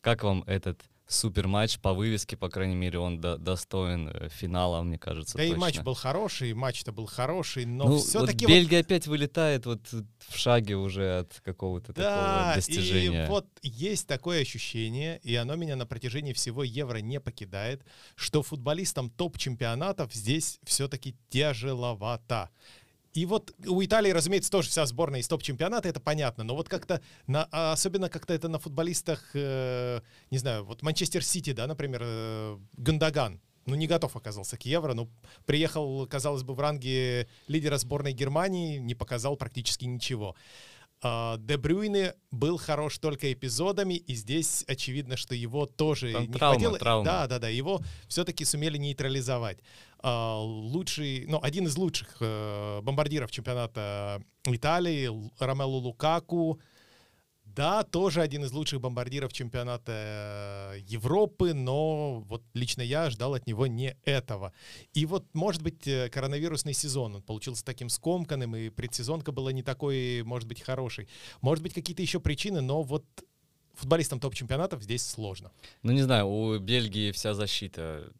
Как 0.00 0.22
вам 0.22 0.44
этот 0.46 0.80
суперматч 1.10 1.80
по 1.80 1.92
вывеске, 1.92 2.36
по 2.36 2.48
крайней 2.48 2.76
мере, 2.76 2.98
он 3.00 3.20
до- 3.20 3.36
достоин 3.36 4.08
э, 4.08 4.28
финала, 4.28 4.80
мне 4.82 4.96
кажется, 4.96 5.36
Да 5.36 5.42
и 5.42 5.48
точно. 5.48 5.60
матч 5.60 5.80
был 5.80 5.94
хороший, 5.94 6.52
матч-то 6.54 6.92
был 6.92 7.06
хороший, 7.06 7.64
но 7.64 7.84
ну, 7.84 7.90
вот 7.96 8.04
все-таки... 8.04 8.46
Бельгия 8.46 8.80
опять 8.80 9.08
вылетает 9.08 9.66
вот 9.66 9.80
в 9.90 10.38
шаге 10.38 10.76
уже 10.76 11.20
от 11.20 11.40
какого-то 11.44 11.92
Да, 11.92 12.02
такого 12.02 12.54
достижения. 12.54 13.24
и 13.24 13.28
вот 13.28 13.46
есть 13.62 14.06
такое 14.06 14.42
ощущение, 14.42 15.18
и 15.24 15.34
оно 15.34 15.56
меня 15.56 15.74
на 15.74 15.84
протяжении 15.84 16.32
всего 16.32 16.62
Евро 16.62 16.98
не 16.98 17.18
покидает, 17.18 17.84
что 18.14 18.42
футболистам 18.42 19.10
топ-чемпионатов 19.10 20.14
здесь 20.14 20.60
все-таки 20.64 21.16
тяжеловато. 21.28 22.50
И 23.12 23.26
вот 23.26 23.52
у 23.66 23.82
Италии, 23.82 24.10
разумеется, 24.10 24.50
тоже 24.50 24.68
вся 24.68 24.86
сборная 24.86 25.20
из 25.20 25.28
топ-чемпионата, 25.28 25.88
это 25.88 26.00
понятно, 26.00 26.44
но 26.44 26.54
вот 26.54 26.68
как-то, 26.68 27.00
на, 27.26 27.48
а 27.50 27.72
особенно 27.72 28.08
как-то 28.08 28.32
это 28.32 28.48
на 28.48 28.58
футболистах, 28.58 29.30
э, 29.34 30.00
не 30.30 30.38
знаю, 30.38 30.64
вот 30.64 30.82
Манчестер 30.82 31.24
Сити, 31.24 31.52
да, 31.52 31.66
например, 31.66 32.02
э, 32.04 32.58
Гандаган, 32.76 33.40
ну, 33.66 33.74
не 33.74 33.86
готов 33.86 34.16
оказался 34.16 34.56
к 34.56 34.62
Евро, 34.64 34.94
ну, 34.94 35.10
приехал, 35.44 36.06
казалось 36.06 36.44
бы, 36.44 36.54
в 36.54 36.60
ранге 36.60 37.28
лидера 37.48 37.78
сборной 37.78 38.12
Германии, 38.12 38.78
не 38.78 38.94
показал 38.94 39.36
практически 39.36 39.84
ничего. 39.84 40.36
А, 41.02 41.36
Де 41.38 41.56
Брюйне 41.56 42.14
был 42.30 42.58
хорош 42.58 42.98
только 42.98 43.32
эпизодами, 43.32 43.94
и 43.94 44.14
здесь 44.14 44.64
очевидно, 44.68 45.16
что 45.16 45.34
его 45.34 45.66
тоже 45.66 46.12
Там 46.12 46.22
не 46.26 46.32
травма, 46.32 46.54
хватило. 46.54 46.78
травма. 46.78 47.04
Да, 47.04 47.26
да, 47.26 47.38
да, 47.38 47.48
его 47.48 47.80
все-таки 48.08 48.44
сумели 48.44 48.76
нейтрализовать. 48.78 49.58
А, 50.02 50.38
Лучший, 50.40 51.24
ну, 51.26 51.38
один 51.42 51.66
из 51.66 51.76
лучших 51.76 52.16
э, 52.20 52.80
бомбардиров 52.82 53.30
чемпионата 53.30 54.22
Италии, 54.44 55.10
Ромелу 55.38 55.78
Лукаку, 55.78 56.60
да, 57.54 57.82
тоже 57.82 58.20
один 58.22 58.44
из 58.44 58.52
лучших 58.52 58.80
бомбардиров 58.80 59.32
чемпионата 59.32 59.92
э, 60.74 60.80
Европы, 60.86 61.54
но 61.54 62.20
вот 62.20 62.42
лично 62.54 62.82
я 62.82 63.10
ждал 63.10 63.34
от 63.34 63.46
него 63.46 63.66
не 63.66 63.96
этого. 64.04 64.52
И 64.92 65.06
вот, 65.06 65.24
может 65.34 65.62
быть, 65.62 65.86
э, 65.86 66.08
коронавирусный 66.10 66.74
сезон, 66.74 67.16
он 67.16 67.22
получился 67.22 67.64
таким 67.64 67.88
скомканным, 67.88 68.56
и 68.56 68.70
предсезонка 68.70 69.32
была 69.32 69.52
не 69.52 69.62
такой, 69.62 70.22
может 70.24 70.48
быть, 70.48 70.62
хорошей. 70.62 71.08
Может 71.40 71.62
быть, 71.62 71.74
какие-то 71.74 72.02
еще 72.02 72.20
причины, 72.20 72.60
но 72.60 72.82
вот 72.82 73.04
футболистам 73.74 74.20
топ-чемпионатов 74.20 74.82
здесь 74.82 75.06
сложно. 75.06 75.50
Ну, 75.82 75.92
не 75.92 76.02
знаю, 76.02 76.28
у 76.28 76.58
Бельгии 76.58 77.12
вся 77.12 77.34
защита. 77.34 78.12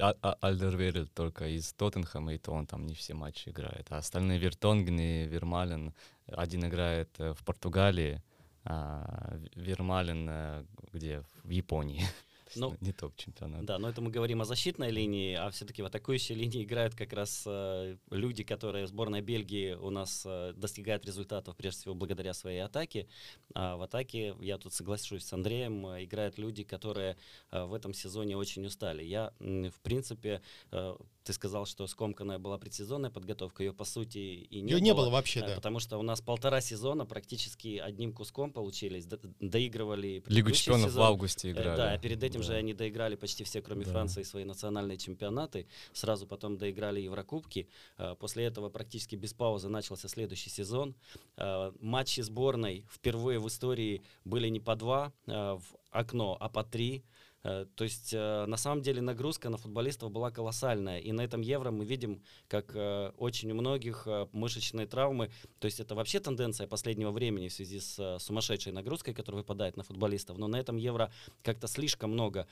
А- 0.00 0.14
а- 0.22 0.36
Альдервейрель 0.40 1.08
только 1.08 1.46
из 1.48 1.72
Тоттенхэма, 1.72 2.34
и 2.34 2.38
то 2.38 2.52
он 2.52 2.66
там 2.66 2.86
не 2.86 2.94
все 2.94 3.14
матчи 3.14 3.48
играет. 3.48 3.86
А 3.90 3.98
остальные 3.98 4.38
Вертонген 4.38 4.98
и 4.98 5.26
Вермален, 5.26 5.94
один 6.26 6.66
играет 6.66 7.10
э, 7.18 7.32
в 7.32 7.44
Португалии, 7.44 8.22
а 8.64 9.38
Вермален 9.54 10.28
э, 10.28 10.64
где? 10.92 11.24
В 11.44 11.50
Японии. 11.50 12.02
Ну, 12.56 12.76
не 12.80 12.92
топ-чемпионат. 12.92 13.64
Да, 13.64 13.78
но 13.78 13.88
это 13.88 14.00
мы 14.00 14.10
говорим 14.10 14.42
о 14.42 14.44
защитной 14.44 14.90
линии, 14.90 15.34
а 15.34 15.50
все-таки 15.50 15.82
в 15.82 15.86
атакующей 15.86 16.34
линии 16.34 16.64
играют 16.64 16.94
как 16.94 17.12
раз 17.12 17.44
э, 17.46 17.96
люди, 18.10 18.44
которые 18.44 18.86
сборная 18.86 19.22
Бельгии 19.22 19.72
у 19.72 19.90
нас 19.90 20.24
э, 20.26 20.52
достигает 20.54 21.06
результатов 21.06 21.56
прежде 21.56 21.80
всего 21.80 21.94
благодаря 21.94 22.34
своей 22.34 22.60
атаке. 22.60 23.06
А 23.54 23.76
в 23.76 23.82
атаке, 23.82 24.34
я 24.40 24.58
тут 24.58 24.72
соглашусь 24.74 25.24
с 25.24 25.32
Андреем, 25.32 25.86
э, 25.86 26.04
играют 26.04 26.38
люди, 26.38 26.62
которые 26.62 27.16
э, 27.50 27.64
в 27.64 27.72
этом 27.74 27.94
сезоне 27.94 28.36
очень 28.36 28.66
устали. 28.66 29.02
Я, 29.02 29.32
м, 29.40 29.70
в 29.70 29.80
принципе, 29.80 30.42
э, 30.72 30.96
ты 31.24 31.32
сказал, 31.32 31.66
что 31.66 31.86
скомканная 31.86 32.38
была 32.38 32.58
предсезонная 32.58 33.10
подготовка, 33.10 33.62
ее 33.62 33.72
по 33.72 33.84
сути 33.84 34.18
и 34.18 34.60
не 34.60 34.72
Ее 34.72 34.76
было. 34.78 34.84
не 34.84 34.94
было 34.94 35.10
вообще, 35.10 35.40
да. 35.40 35.54
Потому 35.54 35.78
что 35.78 35.98
у 35.98 36.02
нас 36.02 36.20
полтора 36.20 36.60
сезона 36.60 37.06
практически 37.06 37.78
одним 37.78 38.12
куском 38.12 38.50
получились, 38.52 39.06
до- 39.06 39.20
доигрывали 39.40 40.22
Лигу 40.26 40.50
чемпионов 40.50 40.86
в 40.86 40.90
сезон. 40.90 41.02
августе 41.06 41.48
Э, 41.48 41.52
играли. 41.52 41.76
Да, 41.76 41.92
а 41.92 41.98
перед 41.98 42.22
этим 42.22 42.42
же 42.42 42.48
Да. 42.52 42.54
они 42.56 42.74
доиграли 42.74 43.14
почти 43.16 43.44
все, 43.44 43.62
кроме 43.62 43.84
Да. 43.84 43.92
Франции, 43.92 44.22
свои 44.22 44.44
национальные 44.44 44.98
чемпионаты. 44.98 45.66
Сразу 45.92 46.26
потом 46.26 46.56
доиграли 46.56 47.00
Еврокубки. 47.00 47.68
Э, 47.98 48.14
После 48.18 48.44
этого 48.44 48.68
практически 48.68 49.16
без 49.16 49.32
паузы 49.32 49.68
начался 49.68 50.08
следующий 50.08 50.50
сезон. 50.50 50.94
Э, 51.36 51.72
Матчи 51.80 52.20
сборной 52.20 52.84
впервые 52.90 53.38
в 53.38 53.46
истории 53.48 54.02
были 54.24 54.48
не 54.48 54.60
по 54.60 54.74
два 54.76 55.12
в 55.26 55.62
окно, 55.90 56.36
а 56.40 56.48
по 56.48 56.64
три. 56.64 57.04
Э, 57.44 57.66
То 57.74 57.84
есть, 57.84 58.12
э, 58.14 58.46
на 58.46 58.56
самом 58.56 58.82
деле, 58.82 59.00
нагрузка 59.00 59.48
на 59.48 59.56
футболистов 59.56 60.10
была 60.10 60.30
колоссальная. 60.30 60.98
И 60.98 61.12
на 61.12 61.22
этом 61.22 61.40
Евро 61.40 61.70
мы 61.70 61.84
видим, 61.84 62.22
как 62.48 62.74
э, 62.74 63.12
очень 63.18 63.50
у 63.50 63.54
многих 63.54 64.06
мышечные 64.32 64.86
травмы. 64.86 65.30
То 65.58 65.66
есть, 65.66 65.80
это 65.80 65.94
вообще 65.94 66.20
тенденция 66.20 66.66
последнего 66.66 67.10
времени 67.10 67.48
в 67.48 67.52
связи 67.52 67.80
с 67.80 68.18
сумасшедшей 68.20 68.72
нагрузкой, 68.72 69.14
которая 69.14 69.42
выпадает 69.42 69.76
на 69.76 69.82
футболистов. 69.82 70.38
Но 70.38 70.46
на 70.46 70.56
этом 70.56 70.76
Евро 70.76 71.10
как-то 71.42 71.66
слишком 71.66 72.12
много. 72.12 72.46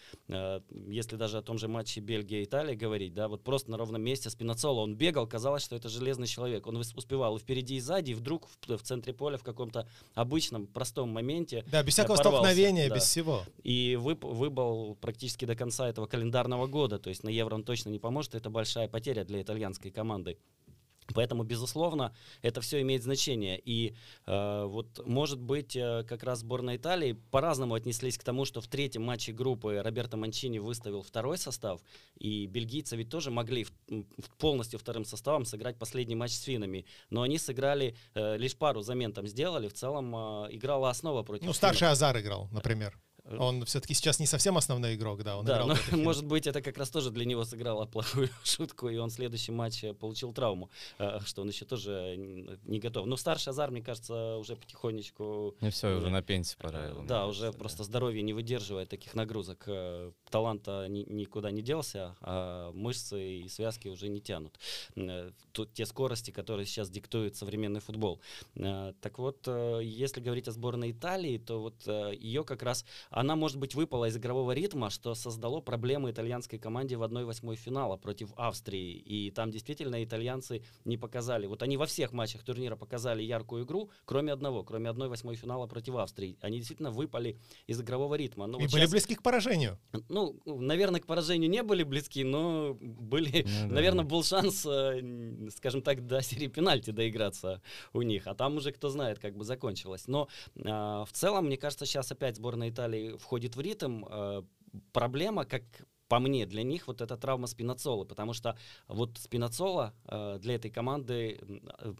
Если 0.88 1.16
даже 1.16 1.38
о 1.38 1.42
том 1.42 1.58
же 1.58 1.68
матче 1.68 2.00
Бельгия-Италия 2.00 2.74
говорить, 2.74 3.14
да, 3.14 3.28
вот 3.28 3.42
просто 3.42 3.70
на 3.70 3.76
ровном 3.76 4.02
месте 4.02 4.30
Спинацоло, 4.30 4.80
он 4.80 4.96
бегал, 4.96 5.26
казалось, 5.26 5.62
что 5.64 5.76
это 5.76 5.88
железный 5.88 6.26
человек. 6.26 6.66
Он 6.66 6.76
успевал 6.76 7.36
и 7.36 7.40
впереди, 7.40 7.76
и 7.76 7.80
сзади, 7.80 8.12
и 8.12 8.14
вдруг 8.14 8.48
в, 8.48 8.76
в 8.76 8.82
центре 8.82 9.12
поля 9.12 9.36
в 9.38 9.42
каком-то 9.42 9.86
обычном, 10.14 10.66
простом 10.66 11.10
моменте 11.10 11.64
Да, 11.70 11.82
без 11.82 11.94
всякого 11.94 12.16
порвался, 12.16 12.38
столкновения, 12.38 12.88
да. 12.88 12.94
без 12.96 13.04
всего. 13.04 13.44
и 13.62 13.96
вып- 14.00 14.26
выбыл 14.26 14.79
практически 15.00 15.44
до 15.44 15.54
конца 15.56 15.88
этого 15.88 16.06
календарного 16.06 16.66
года. 16.66 16.98
То 16.98 17.10
есть 17.10 17.24
на 17.24 17.28
Евро 17.30 17.54
он 17.54 17.64
точно 17.64 17.90
не 17.90 17.98
поможет. 17.98 18.34
Это 18.34 18.50
большая 18.50 18.88
потеря 18.88 19.24
для 19.24 19.40
итальянской 19.42 19.90
команды. 19.90 20.36
Поэтому, 21.12 21.42
безусловно, 21.42 22.14
это 22.40 22.60
все 22.60 22.80
имеет 22.82 23.02
значение. 23.02 23.60
И 23.64 23.96
э, 24.26 24.64
вот, 24.64 25.04
может 25.04 25.40
быть, 25.40 25.74
э, 25.74 26.04
как 26.08 26.22
раз 26.22 26.38
сборная 26.40 26.76
Италии 26.76 27.18
по-разному 27.32 27.74
отнеслись 27.74 28.16
к 28.16 28.22
тому, 28.22 28.44
что 28.44 28.60
в 28.60 28.68
третьем 28.68 29.02
матче 29.02 29.32
группы 29.32 29.80
Роберто 29.84 30.16
Манчини 30.16 30.60
выставил 30.60 31.02
второй 31.02 31.36
состав, 31.36 31.80
и 32.16 32.46
бельгийцы 32.46 32.94
ведь 32.96 33.08
тоже 33.08 33.32
могли 33.32 33.64
в- 33.64 33.72
в 33.88 34.36
полностью 34.38 34.78
вторым 34.78 35.04
составом 35.04 35.44
сыграть 35.44 35.78
последний 35.78 36.14
матч 36.14 36.30
с 36.30 36.42
финнами. 36.42 36.84
Но 37.08 37.22
они 37.22 37.38
сыграли, 37.38 37.96
э, 38.14 38.36
лишь 38.36 38.54
пару 38.56 38.82
замен 38.82 39.12
там 39.12 39.26
сделали. 39.26 39.66
В 39.66 39.72
целом 39.72 40.14
э, 40.14 40.48
играла 40.52 40.90
основа 40.90 41.24
против 41.24 41.40
Ну, 41.42 41.46
финнов. 41.46 41.56
старший 41.56 41.88
Азар 41.88 42.20
играл, 42.20 42.48
например. 42.52 42.96
Э, 43.30 43.36
Он 43.38 43.64
все-таки 43.64 43.94
сейчас 43.94 44.18
не 44.20 44.26
совсем 44.26 44.56
основной 44.56 44.94
игрок, 44.94 45.22
да, 45.22 45.38
он 45.38 45.44
да, 45.44 45.62
играл 45.62 45.68
но, 45.90 45.96
может 45.98 46.24
быть, 46.26 46.46
это 46.46 46.60
как 46.60 46.76
раз 46.78 46.90
тоже 46.90 47.10
для 47.10 47.24
него 47.24 47.44
сыграло 47.44 47.86
плохую 47.86 48.28
шутку, 48.44 48.88
и 48.88 48.96
он 48.96 49.10
в 49.10 49.12
следующем 49.12 49.54
матче 49.54 49.94
получил 49.94 50.32
травму, 50.32 50.70
э, 50.98 51.18
что 51.24 51.42
он 51.42 51.48
еще 51.48 51.64
тоже 51.64 52.16
не 52.16 52.80
готов. 52.80 53.06
Но 53.06 53.16
старший 53.16 53.50
Азар, 53.50 53.70
мне 53.70 53.82
кажется, 53.82 54.36
уже 54.36 54.56
потихонечку... 54.56 55.54
Не 55.60 55.70
все, 55.70 55.96
уже 55.96 56.10
на 56.10 56.22
пенсии 56.22 56.56
пора. 56.60 56.80
Да, 56.80 56.92
кажется, 56.94 57.26
уже 57.26 57.52
просто 57.52 57.84
здоровье 57.84 58.22
не 58.22 58.32
выдерживает 58.32 58.88
таких 58.88 59.14
нагрузок. 59.14 59.64
Э, 59.66 60.12
Таланта 60.30 60.86
ни- 60.88 61.06
никуда 61.08 61.50
не 61.50 61.62
делся, 61.62 62.16
а 62.20 62.72
мышцы 62.72 63.40
и 63.40 63.48
связки 63.48 63.88
уже 63.88 64.08
не 64.08 64.20
тянут. 64.20 64.58
Тут 65.52 65.72
те 65.72 65.86
скорости, 65.86 66.30
которые 66.30 66.66
сейчас 66.66 66.90
диктует 66.90 67.36
современный 67.36 67.80
футбол. 67.80 68.20
Так 68.54 69.18
вот, 69.18 69.46
если 69.46 70.20
говорить 70.20 70.48
о 70.48 70.52
сборной 70.52 70.92
Италии, 70.92 71.38
то 71.38 71.60
вот 71.60 71.86
ее 71.86 72.44
как 72.44 72.62
раз, 72.62 72.84
она, 73.20 73.36
может 73.36 73.58
быть, 73.58 73.74
выпала 73.74 74.06
из 74.06 74.16
игрового 74.16 74.52
ритма, 74.52 74.90
что 74.90 75.14
создало 75.14 75.60
проблемы 75.60 76.10
итальянской 76.10 76.58
команде 76.58 76.96
в 76.96 77.02
1-8 77.02 77.54
финала 77.56 77.96
против 77.96 78.30
Австрии. 78.36 78.92
И 78.96 79.30
там 79.30 79.50
действительно 79.50 80.02
итальянцы 80.02 80.62
не 80.84 80.96
показали. 80.96 81.46
Вот 81.46 81.62
они 81.62 81.76
во 81.76 81.86
всех 81.86 82.12
матчах 82.12 82.42
турнира 82.42 82.76
показали 82.76 83.22
яркую 83.22 83.64
игру, 83.64 83.90
кроме 84.04 84.32
одного, 84.32 84.62
кроме 84.64 84.90
1-8 84.90 85.34
финала 85.36 85.66
против 85.66 85.96
Австрии. 85.96 86.38
Они 86.40 86.58
действительно 86.58 86.90
выпали 86.90 87.36
из 87.66 87.80
игрового 87.80 88.14
ритма. 88.14 88.46
Ну, 88.46 88.58
И 88.58 88.62
вот 88.62 88.72
были 88.72 88.82
щас- 88.82 88.90
близки 88.90 89.14
к 89.14 89.22
поражению. 89.22 89.78
ну, 90.08 90.40
наверное, 90.46 91.00
к 91.00 91.06
поражению 91.06 91.50
не 91.50 91.62
были 91.62 91.82
близки, 91.82 92.24
но 92.24 92.76
были, 92.80 93.42
Ну 93.62 93.68
да. 93.68 93.74
наверное, 93.74 94.04
был 94.04 94.22
шанс, 94.24 94.64
э, 94.66 95.48
скажем 95.54 95.82
так, 95.82 96.06
до 96.06 96.22
серии 96.22 96.46
пенальти 96.48 96.90
доиграться 96.90 97.60
у 97.92 98.02
них. 98.02 98.26
А 98.26 98.34
там 98.34 98.56
уже 98.56 98.72
кто 98.72 98.88
знает, 98.88 99.18
как 99.18 99.36
бы 99.36 99.44
закончилось. 99.44 100.04
Но 100.06 100.28
а, 100.64 101.04
в 101.04 101.12
целом, 101.12 101.46
мне 101.46 101.56
кажется, 101.56 101.86
сейчас 101.86 102.10
опять 102.12 102.36
сборная 102.36 102.70
Италии 102.70 103.09
входит 103.18 103.56
в 103.56 103.60
ритм. 103.60 104.04
Э, 104.08 104.42
проблема, 104.92 105.44
как 105.44 105.62
по 106.10 106.18
мне, 106.18 106.44
для 106.44 106.64
них 106.64 106.88
вот 106.88 107.00
эта 107.00 107.16
травма 107.16 107.46
Спинацола, 107.46 108.04
потому 108.04 108.32
что 108.32 108.58
вот 108.88 109.16
Спинацола 109.16 109.94
э, 110.06 110.38
для 110.42 110.56
этой 110.56 110.68
команды 110.68 111.40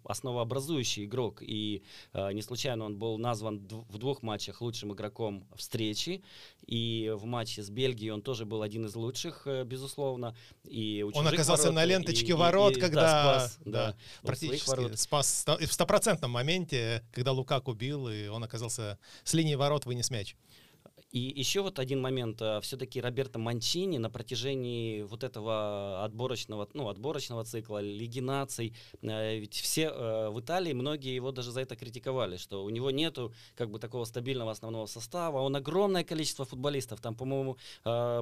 основообразующий 0.05 1.05
игрок, 1.05 1.43
и 1.43 1.85
э, 2.12 2.33
не 2.33 2.43
случайно 2.43 2.87
он 2.87 2.99
был 2.99 3.19
назван 3.19 3.69
в 3.69 3.99
двух 3.99 4.25
матчах 4.25 4.62
лучшим 4.62 4.93
игроком 4.93 5.47
встречи, 5.55 6.25
и 6.67 7.12
в 7.14 7.25
матче 7.25 7.62
с 7.62 7.71
Бельгией 7.71 8.11
он 8.11 8.21
тоже 8.21 8.47
был 8.47 8.62
один 8.62 8.87
из 8.87 8.97
лучших, 8.97 9.47
э, 9.47 9.62
безусловно. 9.62 10.35
И 10.64 11.07
он 11.14 11.29
оказался 11.29 11.69
ворот, 11.69 11.76
на 11.76 11.85
ленточке 11.85 12.31
и, 12.31 12.33
ворот, 12.33 12.76
и, 12.79 12.81
когда 12.81 13.00
да, 13.00 13.38
спас, 13.38 13.59
да, 13.64 13.71
да, 13.71 13.97
практически 14.23 14.97
спас 14.97 15.47
в 15.47 15.73
стопроцентном 15.73 16.33
моменте, 16.33 17.05
когда 17.12 17.31
Лукаку 17.31 17.75
бил, 17.75 18.09
и 18.09 18.26
он 18.26 18.43
оказался 18.43 18.99
с 19.23 19.35
линии 19.35 19.55
ворот 19.55 19.87
вынес 19.87 20.11
мяч. 20.11 20.35
И 21.12 21.19
еще 21.19 21.62
вот 21.62 21.79
один 21.79 22.00
момент. 22.00 22.40
Э, 22.40 22.61
Все-таки 22.61 23.00
Роберто 23.00 23.38
Манчини 23.38 23.99
на 23.99 24.11
протяжении 24.11 25.02
вот 25.02 25.25
этого 25.25 26.05
отборочного, 26.05 26.69
ну, 26.73 26.88
отборочного 26.88 27.45
цикла, 27.45 27.81
Лиги 27.81 28.21
наций, 28.21 28.75
э, 29.02 29.38
ведь 29.38 29.55
все 29.55 29.88
э, 29.88 30.31
в 30.31 30.40
Италии, 30.40 30.73
многие 30.73 31.14
его 31.14 31.33
даже 31.33 31.50
за 31.50 31.62
это 31.62 31.75
критиковали, 31.75 32.37
что 32.37 32.64
у 32.64 32.71
него 32.71 32.90
нету 32.93 33.33
как 33.57 33.71
бы 33.71 33.81
такого 33.81 34.05
стабильного 34.05 34.52
основного 34.52 34.87
состава. 34.87 35.40
Он 35.40 35.57
огромное 35.57 36.05
количество 36.05 36.45
футболистов. 36.45 37.00
Там, 37.00 37.14
по-моему, 37.14 37.57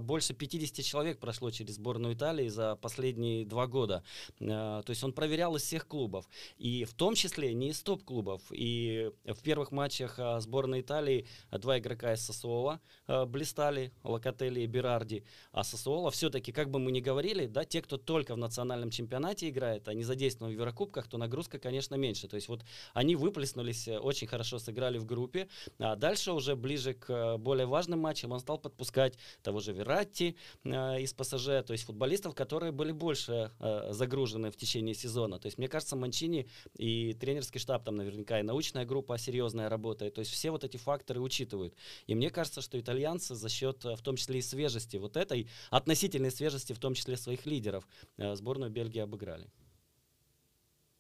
больше 0.01 0.35
50 0.35 0.85
человек 0.85 1.19
прошло 1.19 1.51
через 1.51 1.75
сборную 1.75 2.15
Италии 2.15 2.49
за 2.49 2.77
последние 2.77 3.45
два 3.45 3.67
года. 3.67 4.03
То 4.39 4.85
есть 4.89 5.05
он 5.05 5.13
проверял 5.13 5.57
из 5.57 5.63
всех 5.63 5.87
клубов. 5.87 6.29
И 6.59 6.85
в 6.85 6.95
том 6.95 7.15
числе 7.15 7.55
не 7.55 7.71
из 7.71 7.83
топ-клубов. 7.83 8.43
И 8.51 9.11
в 9.25 9.43
первых 9.43 9.73
матчах 9.73 10.19
сборной 10.39 10.81
Италии 10.81 11.27
два 11.51 11.79
игрока 11.79 12.15
из 12.15 12.25
Сосуола, 12.25 12.78
э, 13.07 13.25
блистали, 13.25 13.93
Локотели 14.03 14.61
и 14.61 14.67
Берарди, 14.67 15.25
а 15.53 15.65
Сосуола 15.65 16.11
все-таки, 16.11 16.53
как 16.53 16.71
бы 16.71 16.79
мы 16.79 16.93
ни 16.93 17.01
говорили, 17.01 17.47
да, 17.47 17.65
те, 17.65 17.83
кто 17.83 17.97
только 17.97 18.35
в 18.35 18.39
национальном 18.39 18.91
чемпионате 18.91 19.49
играет, 19.49 19.89
они 19.89 20.05
задействованы 20.05 20.55
в 20.55 20.59
Еврокубках, 20.59 21.09
то 21.09 21.19
нагрузка, 21.19 21.59
конечно, 21.59 21.95
меньше. 21.95 22.29
То 22.29 22.37
есть 22.37 22.49
вот 22.49 22.65
они 22.95 23.17
выплеснулись, 23.17 23.89
э, 23.89 23.99
очень 23.99 24.27
хорошо 24.27 24.59
сыграли 24.59 24.99
в 24.99 25.05
группе, 25.05 25.49
а 25.79 25.97
дальше 25.97 26.33
уже 26.33 26.57
ближе 26.57 26.95
к 26.95 27.11
э, 27.11 27.37
более 27.39 27.67
важным 27.67 28.01
матчам 28.01 28.33
он 28.33 28.41
стал 28.41 28.59
подпускать 28.59 29.19
того 29.43 29.61
же 29.61 29.73
Вератти 29.73 30.37
э, 30.65 31.01
из 31.01 31.13
ПСЖ, 31.13 31.65
то 31.67 31.73
есть 31.73 31.85
футболистов, 31.85 32.35
которые 32.35 32.73
были 32.73 32.93
больше 32.93 33.51
э, 33.59 33.89
загружены 33.93 34.51
в 34.51 34.57
течение 34.57 34.95
сезона. 34.95 35.39
То 35.39 35.47
есть 35.47 35.59
мне 35.59 35.69
кажется, 35.69 35.97
Манчини 35.97 36.49
и 36.77 37.15
тренерский 37.15 37.61
штаб 37.61 37.85
там 37.85 37.97
наверняка 37.97 38.41
и 38.41 38.43
научная 38.43 38.85
группа 38.85 39.19
серьезная 39.19 39.69
работает. 39.69 40.15
То 40.15 40.21
есть 40.21 40.33
все 40.33 40.51
вот 40.51 40.65
эти 40.65 40.77
факторы 40.77 41.21
учитывают. 41.21 41.75
И 42.07 42.15
мне 42.15 42.31
кажется, 42.31 42.61
что 42.69 42.79
итальянцы 42.79 43.35
за 43.35 43.49
счет, 43.49 43.85
э, 43.85 43.97
в 43.97 44.03
том 44.03 44.17
числе 44.17 44.39
и 44.39 44.43
свежести, 44.43 44.99
вот 44.99 45.17
этой 45.17 45.49
относительной 45.71 46.31
свежести, 46.31 46.75
в 46.75 46.79
том 46.79 46.95
числе 46.95 47.17
своих 47.17 47.47
лидеров, 47.47 47.89
э, 48.19 48.35
сборную 48.37 48.71
Бельгии 48.71 49.01
обыграли. 49.01 49.49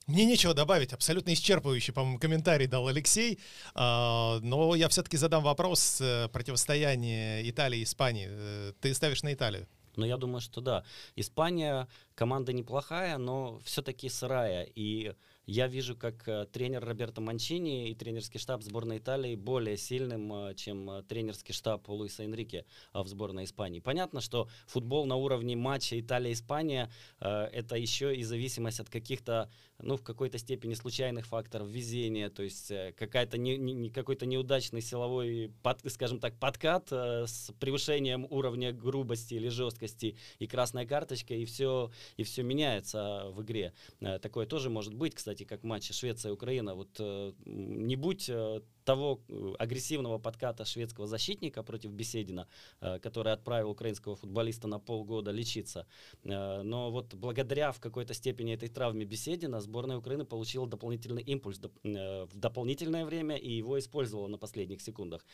Мне 0.06 0.24
нечего 0.24 0.54
добавить, 0.54 0.94
абсолютно 0.94 1.32
исчерпывающий, 1.34 1.92
по-моему, 1.92 2.18
комментарий 2.18 2.66
дал 2.66 2.88
Алексей, 2.88 3.38
а, 3.74 4.40
но 4.40 4.74
я 4.74 4.88
все-таки 4.88 5.18
задам 5.18 5.42
вопрос 5.42 6.00
э, 6.00 6.28
противостояния 6.28 7.46
Италии 7.48 7.80
и 7.80 7.84
Испании. 7.84 8.72
Ты 8.80 8.94
ставишь 8.94 9.22
на 9.22 9.34
Италию? 9.34 9.68
Но 9.96 10.06
я 10.06 10.16
думаю, 10.16 10.40
что 10.40 10.62
да. 10.62 10.84
Испания 11.16 11.88
команда 12.14 12.54
неплохая, 12.54 13.18
но 13.18 13.60
все-таки 13.64 14.08
сырая. 14.08 14.66
И 14.74 15.12
я 15.48 15.66
вижу, 15.66 15.96
как 15.96 16.28
э, 16.28 16.44
тренер 16.52 16.84
Роберто 16.84 17.22
Манчини 17.22 17.88
и 17.88 17.94
тренерский 17.94 18.38
штаб 18.38 18.62
сборной 18.62 18.98
Италии 18.98 19.34
более 19.34 19.78
сильным, 19.78 20.30
э, 20.30 20.54
чем 20.54 20.90
э, 20.90 21.02
тренерский 21.04 21.54
штаб 21.54 21.88
Луиса 21.88 22.22
Энрике 22.24 22.66
в 22.92 23.06
сборной 23.06 23.44
Испании. 23.44 23.80
Понятно, 23.80 24.20
что 24.20 24.50
футбол 24.66 25.06
на 25.06 25.16
уровне 25.16 25.56
матча 25.56 25.98
Италия-Испания 25.98 26.90
это 27.18 27.76
еще 27.76 28.14
и 28.14 28.22
зависимость 28.22 28.80
от 28.80 28.90
каких-то, 28.90 29.50
ну, 29.78 29.96
в 29.96 30.02
какой-то 30.02 30.38
степени 30.38 30.74
случайных 30.74 31.26
факторов, 31.26 31.68
везения, 31.68 32.28
то 32.28 32.42
есть 32.42 32.70
какая-то 32.96 33.38
не, 33.38 33.56
не, 33.56 33.90
какой-то 33.90 34.26
неудачный 34.26 34.82
силовой, 34.82 35.52
под, 35.62 35.80
скажем 35.90 36.20
так, 36.20 36.38
подкат 36.38 36.92
с 36.92 37.52
превышением 37.58 38.26
уровня 38.30 38.72
грубости 38.72 39.34
или 39.34 39.48
жесткости 39.48 40.16
и 40.38 40.46
красная 40.46 40.86
карточка, 40.86 41.34
и 41.34 41.44
все, 41.44 41.90
и 42.16 42.22
все 42.22 42.42
меняется 42.42 43.30
в 43.30 43.42
игре. 43.42 43.72
Такое 44.20 44.46
тоже 44.46 44.68
может 44.68 44.94
быть, 44.94 45.14
кстати, 45.14 45.37
кстати, 45.38 45.48
как 45.48 45.64
матче 45.64 45.92
Швеция-Украина, 45.92 46.74
вот 46.74 46.96
э, 46.98 47.32
не 47.46 47.96
будь 47.96 48.28
э, 48.28 48.60
того 48.88 49.20
э, 49.28 49.52
агрессивного 49.58 50.18
подката 50.18 50.64
шведского 50.64 51.06
защитника 51.06 51.62
против 51.62 51.90
Беседина, 51.90 52.46
э, 52.80 52.98
который 52.98 53.34
отправил 53.34 53.70
украинского 53.70 54.16
футболиста 54.16 54.66
на 54.66 54.78
полгода 54.80 55.30
лечиться. 55.30 55.86
Э, 56.24 56.62
но 56.62 56.90
вот 56.90 57.14
благодаря 57.14 57.70
в 57.72 57.80
какой-то 57.80 58.14
степени 58.14 58.54
этой 58.54 58.70
травме 58.70 59.04
Беседина 59.04 59.60
сборная 59.60 59.98
Украины 59.98 60.24
получила 60.24 60.66
дополнительный 60.66 61.22
импульс 61.22 61.60
в 61.84 62.28
дополнительное 62.34 63.04
время 63.04 63.36
и 63.36 63.52
его 63.58 63.78
использовала 63.78 64.28
на 64.28 64.38
последних 64.38 64.80
секундах. 64.80 65.26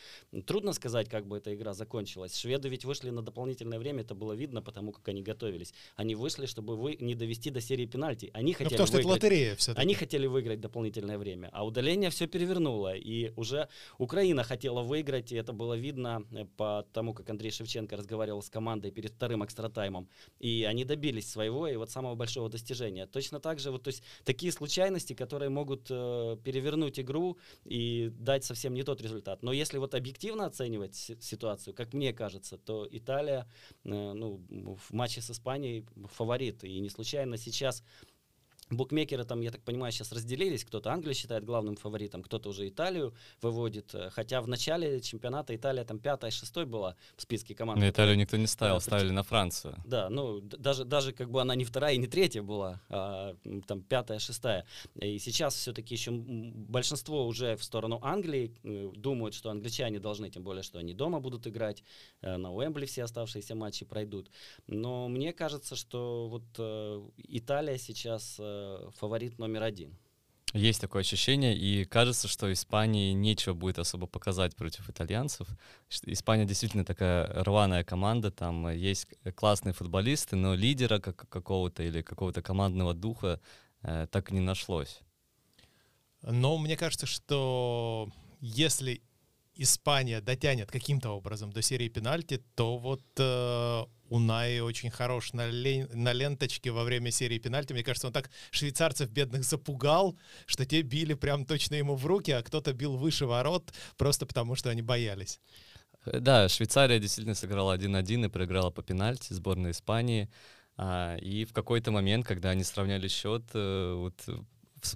Трудно 0.45 0.73
сказать, 0.73 1.07
как 1.09 1.25
бы 1.25 1.37
эта 1.37 1.53
игра 1.53 1.73
закончилась. 1.73 2.37
Шведы 2.37 2.69
ведь 2.69 2.85
вышли 2.85 3.11
на 3.11 3.21
дополнительное 3.21 3.79
время, 3.79 4.01
это 4.01 4.15
было 4.15 4.33
видно, 4.33 4.61
потому 4.61 4.91
как 4.91 5.07
они 5.07 5.21
готовились. 5.21 5.73
Они 5.95 6.15
вышли, 6.15 6.45
чтобы 6.45 6.75
вы 6.75 6.97
не 6.99 7.15
довести 7.15 7.51
до 7.51 7.61
серии 7.61 7.85
пенальти. 7.85 8.31
Они 8.33 8.51
хотели 8.51 8.69
потому 8.69 8.87
что 8.87 8.97
выиграть. 8.97 9.23
это 9.23 9.25
лотерея 9.27 9.57
Они 9.75 9.93
хотели 9.93 10.27
выиграть 10.27 10.59
дополнительное 10.59 11.17
время, 11.17 11.49
а 11.53 11.63
удаление 11.63 12.09
все 12.09 12.27
перевернуло. 12.27 12.95
И 12.95 13.31
уже 13.35 13.44
Украина 13.97 14.43
хотела 14.43 14.81
выиграть, 14.81 15.31
и 15.31 15.35
это 15.35 15.53
было 15.53 15.73
видно 15.75 16.23
э, 16.31 16.45
по 16.57 16.85
тому, 16.93 17.13
как 17.13 17.29
Андрей 17.29 17.51
Шевченко 17.51 17.97
разговаривал 17.97 18.41
с 18.41 18.49
командой 18.49 18.91
перед 18.91 19.11
вторым 19.11 19.43
экстратаймом. 19.43 20.09
И 20.39 20.65
они 20.67 20.85
добились 20.85 21.29
своего, 21.29 21.67
и 21.67 21.75
вот 21.75 21.89
самого 21.89 22.15
большого 22.15 22.49
достижения. 22.49 23.05
Точно 23.07 23.39
так 23.39 23.59
же, 23.59 23.71
вот, 23.71 23.83
то 23.83 23.89
есть 23.89 24.03
такие 24.23 24.51
случайности, 24.51 25.13
которые 25.13 25.49
могут 25.49 25.87
э, 25.89 26.37
перевернуть 26.43 26.99
игру 26.99 27.37
и 27.63 28.11
дать 28.19 28.43
совсем 28.43 28.73
не 28.73 28.83
тот 28.83 29.01
результат. 29.01 29.43
Но 29.43 29.51
если 29.51 29.77
вот 29.77 29.93
объективно 29.93 30.45
оценивать 30.45 30.95
ситуацию, 30.95 31.73
как 31.73 31.93
мне 31.93 32.13
кажется, 32.13 32.57
то 32.57 32.87
Италия 32.89 33.47
э, 33.83 33.89
ну, 33.89 34.41
в 34.49 34.93
матче 34.93 35.21
с 35.21 35.29
Испанией 35.29 35.85
фаворит. 36.13 36.63
И 36.63 36.79
не 36.79 36.89
случайно 36.89 37.37
сейчас 37.37 37.83
Букмекеры 38.71 39.25
там, 39.25 39.41
я 39.41 39.51
так 39.51 39.61
понимаю, 39.61 39.91
сейчас 39.91 40.11
разделились. 40.11 40.65
Кто-то 40.65 40.91
Англию 40.91 41.13
считает 41.13 41.43
главным 41.43 41.75
фаворитом, 41.75 42.23
кто-то 42.23 42.49
уже 42.49 42.67
Италию 42.67 43.13
выводит. 43.41 43.93
Э, 43.93 44.09
хотя 44.09 44.41
в 44.41 44.47
начале 44.47 45.01
чемпионата 45.01 45.55
Италия 45.55 45.83
там 45.83 45.99
пятая, 45.99 46.31
шестой 46.31 46.65
была 46.65 46.95
в 47.15 47.21
списке 47.21 47.53
команд. 47.53 47.79
На 47.79 47.89
Италию 47.89 48.17
никто 48.17 48.37
не 48.37 48.47
ставил, 48.47 48.81
ставили 48.81 49.11
на 49.11 49.21
Францию. 49.21 49.75
Да, 49.85 50.09
ну 50.09 50.41
даже, 50.41 50.83
даже 50.83 51.13
как 51.13 51.29
бы 51.29 51.41
она 51.41 51.53
не 51.53 51.63
вторая 51.63 51.93
и 51.93 51.97
не 51.97 52.07
третья 52.07 52.41
была, 52.41 52.81
а 52.89 53.35
там 53.67 53.81
пятая, 53.81 54.17
шестая. 54.17 54.65
И 54.95 55.19
сейчас 55.19 55.55
все-таки 55.55 55.93
еще 55.93 56.11
большинство 56.11 57.27
уже 57.27 57.57
в 57.57 57.63
сторону 57.63 57.99
Англии 58.01 58.51
э, 58.63 58.91
думают, 58.95 59.35
что 59.35 59.51
англичане 59.51 59.99
должны, 59.99 60.31
тем 60.31 60.43
более, 60.43 60.63
что 60.63 60.79
они 60.79 60.95
дома 60.95 61.19
будут 61.19 61.45
играть, 61.45 61.83
э, 62.21 62.35
на 62.37 62.51
Уэмбли 62.51 62.87
все 62.87 63.03
оставшиеся 63.03 63.53
матчи 63.53 63.85
пройдут. 63.85 64.31
Но 64.65 65.07
мне 65.07 65.33
кажется, 65.33 65.75
что 65.75 66.27
вот 66.29 67.13
Италия 67.27 67.77
сейчас 67.77 68.39
фаворит 68.97 69.39
номер 69.39 69.63
один. 69.63 69.97
Есть 70.53 70.79
такое 70.79 71.01
ощущение, 71.01 71.53
и 71.57 71.83
кажется, 71.83 72.29
что 72.29 72.51
Испании 72.51 73.11
нечего 73.11 73.53
будет 73.53 73.77
особо 73.77 74.07
показать 74.07 74.55
против 74.55 74.89
итальянцев. 74.89 75.49
Испания 76.05 76.45
действительно 76.45 76.85
такая 76.85 77.27
рваная 77.43 77.83
команда, 77.83 78.31
там 78.31 78.69
есть 78.69 79.07
классные 79.35 79.73
футболисты, 79.73 80.37
но 80.37 80.55
лидера 80.55 80.99
как 80.99 81.27
какого-то 81.27 81.83
или 81.83 82.01
какого-то 82.01 82.41
командного 82.41 82.93
духа 82.93 83.41
э, 83.81 84.07
так 84.09 84.31
и 84.31 84.33
не 84.33 84.39
нашлось. 84.39 85.01
Но 86.21 86.57
мне 86.57 86.77
кажется, 86.77 87.05
что 87.05 88.09
если 88.39 89.01
Испания 89.55 90.21
дотянет 90.21 90.71
каким-то 90.71 91.11
образом 91.11 91.51
до 91.51 91.61
серии 91.61 91.89
пенальти, 91.89 92.41
то 92.55 92.77
вот 92.77 93.03
э, 93.17 93.85
Унай 94.09 94.59
очень 94.59 94.89
хорош 94.89 95.33
на, 95.33 95.47
лен, 95.47 95.89
на 95.93 96.13
ленточке 96.13 96.71
во 96.71 96.83
время 96.83 97.11
серии 97.11 97.39
пенальти. 97.39 97.73
Мне 97.73 97.83
кажется, 97.83 98.07
он 98.07 98.13
так 98.13 98.29
швейцарцев 98.51 99.09
бедных 99.09 99.43
запугал, 99.43 100.17
что 100.45 100.65
те 100.65 100.81
били 100.81 101.13
прям 101.13 101.45
точно 101.45 101.75
ему 101.75 101.95
в 101.95 102.05
руки, 102.05 102.31
а 102.31 102.43
кто-то 102.43 102.73
бил 102.73 102.97
выше 102.97 103.25
ворот 103.25 103.73
просто 103.97 104.25
потому, 104.25 104.55
что 104.55 104.69
они 104.69 104.81
боялись. 104.81 105.39
Э, 106.05 106.19
да, 106.19 106.49
Швейцария 106.49 106.99
действительно 106.99 107.35
сыграла 107.35 107.77
1-1 107.77 108.25
и 108.25 108.29
проиграла 108.29 108.71
по 108.71 108.83
пенальти 108.83 109.33
сборной 109.33 109.71
Испании. 109.71 110.29
А, 110.77 111.15
и 111.17 111.45
в 111.45 111.53
какой-то 111.53 111.91
момент, 111.91 112.25
когда 112.25 112.49
они 112.49 112.63
сравняли 112.63 113.07
счет, 113.07 113.43
э, 113.53 113.93
вот 113.95 114.13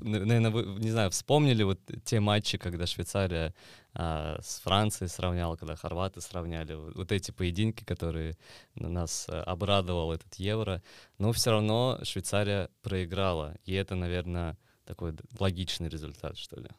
наверное, 0.02 0.52
вы, 0.52 0.64
не 0.80 0.92
знаю, 0.92 1.12
вспомнили 1.12 1.64
вот 1.64 1.80
те 2.04 2.20
матчи, 2.20 2.58
когда 2.58 2.86
Швейцария 2.86 3.54
а, 3.94 4.40
с 4.42 4.60
Францией 4.60 5.10
сравняла, 5.10 5.56
когда 5.56 5.76
хорваты 5.76 6.22
сравняли, 6.22 6.74
вот, 6.74 7.12
эти 7.12 7.32
поединки, 7.32 7.84
которые 7.84 8.38
нас 8.76 9.28
а, 9.30 9.44
обрадовал 9.44 10.12
этот 10.12 10.34
Евро, 10.36 10.82
но 11.18 11.32
все 11.32 11.52
равно 11.52 12.00
Швейцария 12.04 12.70
проиграла, 12.82 13.56
и 13.66 13.74
это, 13.74 13.96
наверное, 13.96 14.58
такой 14.86 15.14
логичный 15.40 15.90
результат, 15.90 16.38
что 16.38 16.60
ли. 16.60 16.70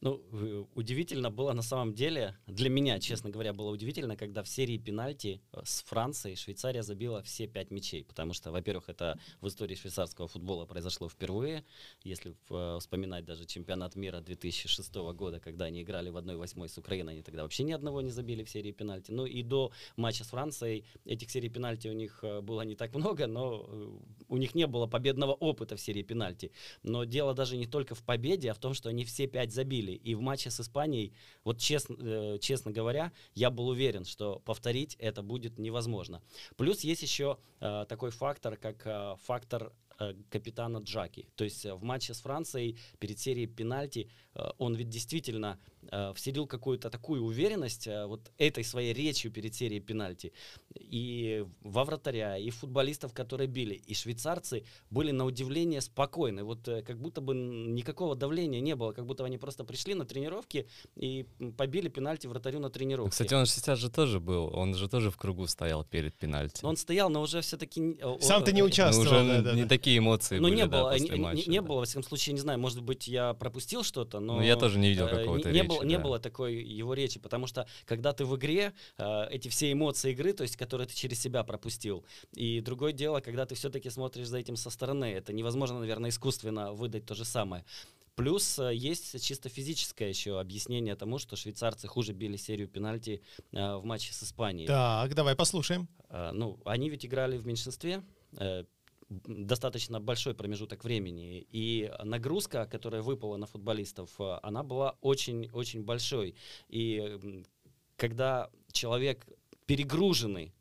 Ну, 0.00 0.22
э, 0.32 0.64
удивительно 0.74 1.30
было 1.30 1.52
на 1.52 1.62
самом 1.62 1.92
деле, 1.92 2.36
для 2.46 2.70
меня, 2.70 3.00
честно 3.00 3.30
говоря, 3.30 3.52
было 3.52 3.70
удивительно, 3.70 4.16
когда 4.16 4.42
в 4.42 4.48
серии 4.48 4.78
пенальти 4.78 5.40
э, 5.52 5.60
с 5.64 5.82
Францией 5.82 6.36
Швейцария 6.36 6.82
забила 6.82 7.22
все 7.22 7.48
пять 7.48 7.70
мячей, 7.70 8.04
потому 8.04 8.32
что, 8.32 8.52
во-первых, 8.52 8.88
это 8.88 9.18
в 9.40 9.48
истории 9.48 9.74
швейцарского 9.74 10.28
футбола 10.28 10.66
произошло 10.66 11.08
впервые, 11.08 11.64
если 12.04 12.36
э, 12.50 12.78
вспоминать 12.80 13.24
даже 13.24 13.44
чемпионат 13.44 13.96
мира 13.96 14.20
2006 14.20 14.94
года, 14.94 15.40
когда 15.40 15.64
они 15.64 15.82
играли 15.82 16.10
в 16.10 16.16
1-8 16.16 16.68
с 16.68 16.78
Украиной, 16.78 17.14
они 17.14 17.22
тогда 17.22 17.42
вообще 17.42 17.64
ни 17.64 17.72
одного 17.72 18.00
не 18.00 18.10
забили 18.10 18.44
в 18.44 18.50
серии 18.50 18.72
пенальти. 18.72 19.10
Ну 19.10 19.26
и 19.26 19.42
до 19.42 19.72
матча 19.96 20.22
с 20.22 20.28
Францией 20.28 20.84
этих 21.04 21.30
серий 21.30 21.48
пенальти 21.48 21.88
у 21.88 21.92
них 21.92 22.24
было 22.42 22.62
не 22.62 22.76
так 22.76 22.94
много, 22.94 23.26
но 23.26 23.68
у 24.28 24.36
них 24.36 24.54
не 24.54 24.66
было 24.66 24.86
победного 24.86 25.32
опыта 25.32 25.76
в 25.76 25.80
серии 25.80 26.02
пенальти. 26.02 26.52
Но 26.82 27.04
дело 27.04 27.34
даже 27.34 27.56
не 27.56 27.66
только 27.66 27.94
в 27.94 28.02
победе, 28.02 28.50
а 28.50 28.54
в 28.54 28.58
том, 28.58 28.74
что 28.74 28.90
они 28.90 29.04
все 29.04 29.26
пять 29.26 29.52
забили. 29.52 29.87
И 29.94 30.14
в 30.14 30.20
матче 30.20 30.50
с 30.50 30.60
Испанией, 30.60 31.12
вот 31.44 31.58
честно, 31.58 31.96
э, 31.98 32.38
честно 32.40 32.70
говоря, 32.70 33.12
я 33.34 33.50
был 33.50 33.68
уверен, 33.68 34.04
что 34.04 34.40
повторить 34.40 34.96
это 34.98 35.22
будет 35.22 35.58
невозможно. 35.58 36.22
Плюс 36.56 36.80
есть 36.80 37.02
еще 37.02 37.38
э, 37.60 37.86
такой 37.88 38.10
фактор, 38.10 38.56
как 38.56 38.86
э, 38.86 39.16
фактор 39.24 39.72
капитана 40.30 40.78
Джаки. 40.78 41.28
То 41.36 41.44
есть 41.44 41.64
э, 41.66 41.74
в 41.74 41.82
матче 41.82 42.14
с 42.14 42.20
Францией 42.20 42.78
перед 42.98 43.18
серией 43.18 43.46
пенальти 43.46 44.08
э, 44.34 44.42
он 44.58 44.74
ведь 44.74 44.88
действительно 44.88 45.58
э, 45.90 46.12
вселил 46.14 46.46
какую-то 46.46 46.90
такую 46.90 47.22
уверенность 47.24 47.86
э, 47.86 48.06
вот 48.06 48.30
этой 48.38 48.64
своей 48.64 48.92
речью 48.92 49.32
перед 49.32 49.54
серией 49.54 49.80
пенальти. 49.80 50.32
И 50.78 51.44
во 51.60 51.84
вратаря, 51.84 52.36
и 52.38 52.50
футболистов, 52.50 53.12
которые 53.12 53.48
били. 53.48 53.74
И 53.74 53.94
швейцарцы 53.94 54.64
были 54.90 55.10
на 55.10 55.24
удивление 55.24 55.80
спокойны. 55.80 56.44
Вот 56.44 56.68
э, 56.68 56.82
как 56.82 56.98
будто 57.00 57.20
бы 57.20 57.34
никакого 57.34 58.14
давления 58.14 58.60
не 58.60 58.76
было, 58.76 58.92
как 58.92 59.06
будто 59.06 59.24
они 59.24 59.38
просто 59.38 59.64
пришли 59.64 59.94
на 59.94 60.04
тренировки 60.04 60.66
и 60.96 61.26
побили 61.56 61.88
пенальти 61.88 62.26
вратарю 62.26 62.60
на 62.60 62.70
тренировке. 62.70 63.10
Кстати, 63.10 63.34
он 63.34 63.46
сейчас 63.46 63.78
же 63.78 63.90
тоже 63.90 64.20
был, 64.20 64.50
он 64.54 64.74
же 64.74 64.88
тоже 64.88 65.10
в 65.10 65.16
кругу 65.16 65.46
стоял 65.46 65.84
перед 65.84 66.14
пенальти. 66.14 66.64
Он 66.64 66.76
стоял, 66.76 67.10
но 67.10 67.22
уже 67.22 67.40
все-таки... 67.40 67.98
Сам 68.20 68.44
ты 68.44 68.52
не 68.52 68.60
Ну, 68.60 68.66
участвовал. 68.68 69.06
уже 69.06 69.26
да, 69.26 69.42
да, 69.42 69.54
не 69.54 69.62
да. 69.62 69.68
такие 69.68 69.87
эмоции 69.96 70.38
Ну, 70.38 70.48
были, 70.48 70.56
не 70.56 70.66
да, 70.66 70.80
было, 70.82 70.90
после 70.90 71.08
не, 71.08 71.14
не- 71.14 71.20
матча, 71.22 71.50
не 71.50 71.60
да. 71.60 71.66
было, 71.66 71.78
во 71.78 71.84
всяком 71.86 72.02
случае, 72.02 72.34
не 72.34 72.40
знаю, 72.40 72.58
может 72.58 72.82
быть, 72.82 73.08
я 73.08 73.32
пропустил 73.34 73.82
что-то, 73.84 74.20
но... 74.20 74.36
Ну, 74.36 74.42
я 74.42 74.56
тоже 74.56 74.78
не 74.78 74.88
видел 74.90 75.06
э, 75.06 75.10
какого-то 75.16 75.50
не, 75.50 75.60
речи, 75.60 75.68
было, 75.68 75.82
не 75.84 75.96
да. 75.96 76.02
было 76.02 76.18
такой 76.18 76.56
его 76.62 76.92
речи, 76.94 77.18
потому 77.18 77.46
что, 77.46 77.66
когда 77.86 78.12
ты 78.12 78.24
в 78.26 78.36
игре, 78.36 78.74
э, 78.98 79.26
эти 79.30 79.48
все 79.48 79.72
эмоции 79.72 80.10
игры, 80.12 80.32
то 80.32 80.42
есть, 80.42 80.56
которые 80.56 80.86
ты 80.86 80.94
через 80.94 81.18
себя 81.20 81.44
пропустил, 81.44 82.04
и 82.34 82.60
другое 82.60 82.92
дело, 82.92 83.20
когда 83.20 83.46
ты 83.46 83.54
все-таки 83.54 83.88
смотришь 83.88 84.26
за 84.26 84.38
этим 84.38 84.56
со 84.56 84.68
стороны, 84.70 85.06
это 85.06 85.32
невозможно, 85.32 85.78
наверное, 85.80 86.10
искусственно 86.10 86.72
выдать 86.72 87.06
то 87.06 87.14
же 87.14 87.24
самое. 87.24 87.64
Плюс 88.16 88.58
э, 88.58 88.74
есть 88.74 89.24
чисто 89.24 89.48
физическое 89.48 90.08
еще 90.08 90.40
объяснение 90.40 90.96
тому, 90.96 91.18
что 91.18 91.36
швейцарцы 91.36 91.86
хуже 91.86 92.12
били 92.12 92.36
серию 92.36 92.66
пенальти 92.66 93.22
э, 93.52 93.76
в 93.76 93.84
матче 93.84 94.12
с 94.12 94.24
Испанией. 94.24 94.66
Так, 94.66 95.14
давай 95.14 95.36
послушаем. 95.36 95.86
А, 96.08 96.32
Ну, 96.32 96.58
они 96.64 96.90
ведь 96.90 97.06
играли 97.06 97.38
в 97.38 97.46
меньшинстве 97.46 98.02
э, 98.36 98.64
достаточно 99.08 100.00
большой 100.00 100.34
промежуток 100.34 100.84
времени, 100.84 101.46
и 101.50 101.90
нагрузка, 102.04 102.66
которая 102.66 103.02
выпала 103.02 103.36
на 103.36 103.46
футболистов, 103.46 104.10
э, 104.20 104.38
она 104.42 104.62
была 104.62 104.96
очень-очень 105.00 105.82
большой. 105.82 106.34
И 106.68 107.42
когда 107.96 108.50
человек 108.72 109.26
перегруженный, 109.66 110.54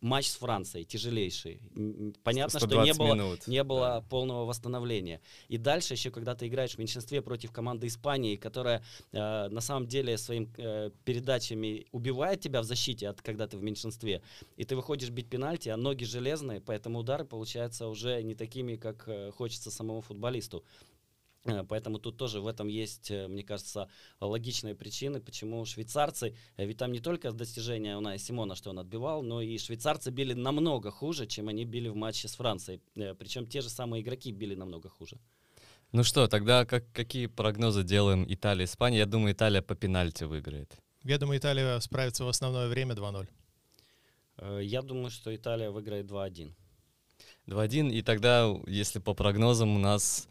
матч 0.00 0.28
с 0.28 0.36
Францией 0.36 0.84
тяжелейший, 0.84 1.60
понятно, 2.22 2.58
что 2.58 2.66
не 2.82 2.92
120 2.92 2.98
было, 2.98 3.14
минут, 3.14 3.46
не 3.46 3.64
было 3.64 3.86
да. 3.86 4.00
полного 4.02 4.44
восстановления. 4.44 5.20
И 5.48 5.58
дальше 5.58 5.94
еще, 5.94 6.10
когда 6.10 6.34
ты 6.34 6.46
играешь 6.46 6.74
в 6.74 6.78
меньшинстве 6.78 7.22
против 7.22 7.52
команды 7.52 7.86
Испании, 7.86 8.36
которая 8.36 8.84
э, 9.12 9.48
на 9.48 9.60
самом 9.60 9.86
деле 9.86 10.16
своими 10.18 10.48
передачами 11.04 11.86
убивает 11.92 12.40
тебя 12.40 12.60
в 12.60 12.64
защите, 12.64 13.08
от, 13.08 13.22
когда 13.22 13.46
ты 13.46 13.56
в 13.56 13.62
меньшинстве, 13.62 14.22
и 14.56 14.64
ты 14.64 14.76
выходишь 14.76 15.10
бить 15.10 15.28
пенальти, 15.28 15.68
а 15.68 15.76
ноги 15.76 16.04
железные, 16.04 16.60
поэтому 16.60 17.00
удары 17.00 17.24
получаются 17.24 17.88
уже 17.88 18.22
не 18.22 18.34
такими, 18.34 18.76
как 18.76 19.04
э, 19.06 19.30
хочется 19.32 19.70
самому 19.70 20.00
футболисту. 20.00 20.64
Э, 21.48 21.64
Поэтому 21.68 21.98
тут 21.98 22.16
тоже 22.16 22.40
в 22.40 22.46
этом 22.46 22.68
есть, 22.68 23.10
э, 23.10 23.26
мне 23.28 23.42
кажется, 23.42 23.88
логичные 24.20 24.74
причины, 24.74 25.20
почему 25.20 25.64
швейцарцы, 25.64 26.36
э, 26.56 26.66
ведь 26.66 26.76
там 26.78 26.92
не 26.92 27.00
только 27.00 27.32
достижения 27.32 27.96
у 27.96 28.00
нас 28.00 28.22
Симона, 28.22 28.54
что 28.54 28.70
он 28.70 28.78
отбивал, 28.78 29.22
но 29.22 29.40
и 29.42 29.58
швейцарцы 29.58 30.10
били 30.10 30.34
намного 30.34 30.90
хуже, 30.90 31.26
чем 31.26 31.48
они 31.48 31.64
били 31.64 31.88
в 31.88 31.96
матче 31.96 32.28
с 32.28 32.34
Францией. 32.36 32.80
Причем 33.18 33.46
те 33.46 33.60
же 33.60 33.68
самые 33.70 34.02
игроки 34.02 34.32
били 34.32 34.54
намного 34.54 34.88
хуже. 34.88 35.18
Ну 35.92 36.04
что, 36.04 36.26
тогда 36.28 36.64
как, 36.66 36.84
какие 36.92 37.26
прогнозы 37.26 37.82
делаем 37.82 38.26
Италия, 38.28 38.64
Испания? 38.64 38.98
Я 38.98 39.06
думаю, 39.06 39.32
Италия 39.32 39.62
по 39.62 39.74
пенальти 39.74 40.24
выиграет. 40.24 40.76
Я 41.04 41.18
думаю, 41.18 41.38
Италия 41.38 41.80
справится 41.80 42.24
в 42.24 42.28
основное 42.28 42.68
время 42.68 42.94
2-0. 42.94 43.26
Э, 44.38 44.60
Я 44.62 44.82
думаю, 44.82 45.10
что 45.10 45.34
Италия 45.34 45.70
выиграет 45.70 46.06
2-1. 46.06 46.52
2-1, 47.46 47.90
и 47.90 48.02
тогда, 48.02 48.54
если 48.66 48.98
по 48.98 49.14
прогнозам, 49.14 49.76
у 49.76 49.78
нас, 49.78 50.28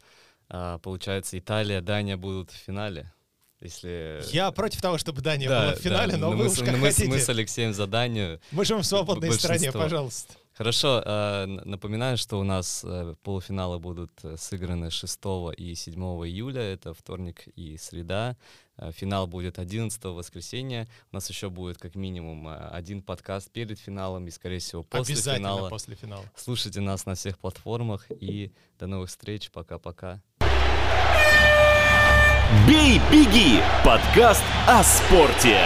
а, 0.48 0.78
получается, 0.78 1.38
Италия, 1.38 1.80
Дания 1.80 2.16
будут 2.16 2.50
в 2.50 2.54
финале. 2.56 3.12
Если... 3.60 4.20
Я 4.32 4.52
против 4.52 4.80
того, 4.80 4.98
чтобы 4.98 5.20
Дания 5.20 5.48
Да, 5.48 5.62
была 5.62 5.74
в 5.74 5.78
финале, 5.78 6.12
да, 6.12 6.18
но 6.18 6.30
ну 6.30 6.36
вы 6.36 6.44
мы, 6.44 6.50
уж 6.50 6.58
как 6.58 6.70
ну 6.72 6.76
мы 6.78 6.86
хотите. 6.88 7.08
мы 7.08 7.18
с 7.18 7.28
Алексеем 7.28 7.74
за 7.74 7.86
Данию. 7.88 8.40
Мы 8.52 8.64
живем 8.64 8.82
в 8.82 8.86
свободной 8.86 9.32
стране, 9.32 9.72
пожалуйста. 9.72 10.34
Хорошо, 10.54 11.00
н- 11.06 11.62
напоминаю, 11.64 12.16
что 12.16 12.40
у 12.40 12.42
нас 12.42 12.82
э, 12.84 13.14
полуфиналы 13.22 13.78
будут 13.78 14.10
э, 14.24 14.36
сыграны 14.36 14.90
6 14.90 15.20
и 15.56 15.74
7 15.76 15.94
июля, 16.26 16.62
это 16.62 16.94
вторник 16.94 17.46
и 17.54 17.76
среда. 17.76 18.36
Э, 18.76 18.90
Финал 18.90 19.28
будет 19.28 19.60
11 19.60 20.02
воскресенья. 20.04 20.88
У 21.12 21.14
нас 21.14 21.30
еще 21.30 21.48
будет 21.48 21.78
как 21.78 21.94
минимум 21.94 22.48
э, 22.48 22.56
один 22.70 23.02
подкаст 23.02 23.52
перед 23.52 23.78
финалом 23.78 24.26
и, 24.26 24.30
скорее 24.32 24.58
всего, 24.58 24.82
после 24.82 25.14
Обязательно 25.14 25.48
финала. 25.50 25.68
после 25.68 25.94
финала. 25.94 26.24
Слушайте 26.34 26.80
нас 26.80 27.06
на 27.06 27.14
всех 27.14 27.38
платформах 27.38 28.06
и 28.10 28.52
до 28.80 28.88
новых 28.88 29.10
встреч. 29.10 29.52
Пока-пока. 29.52 30.20
«Бей, 32.66 32.98
беги»— 33.10 33.62
подкаст 33.84 34.42
о 34.66 34.82
спорте. 34.82 35.58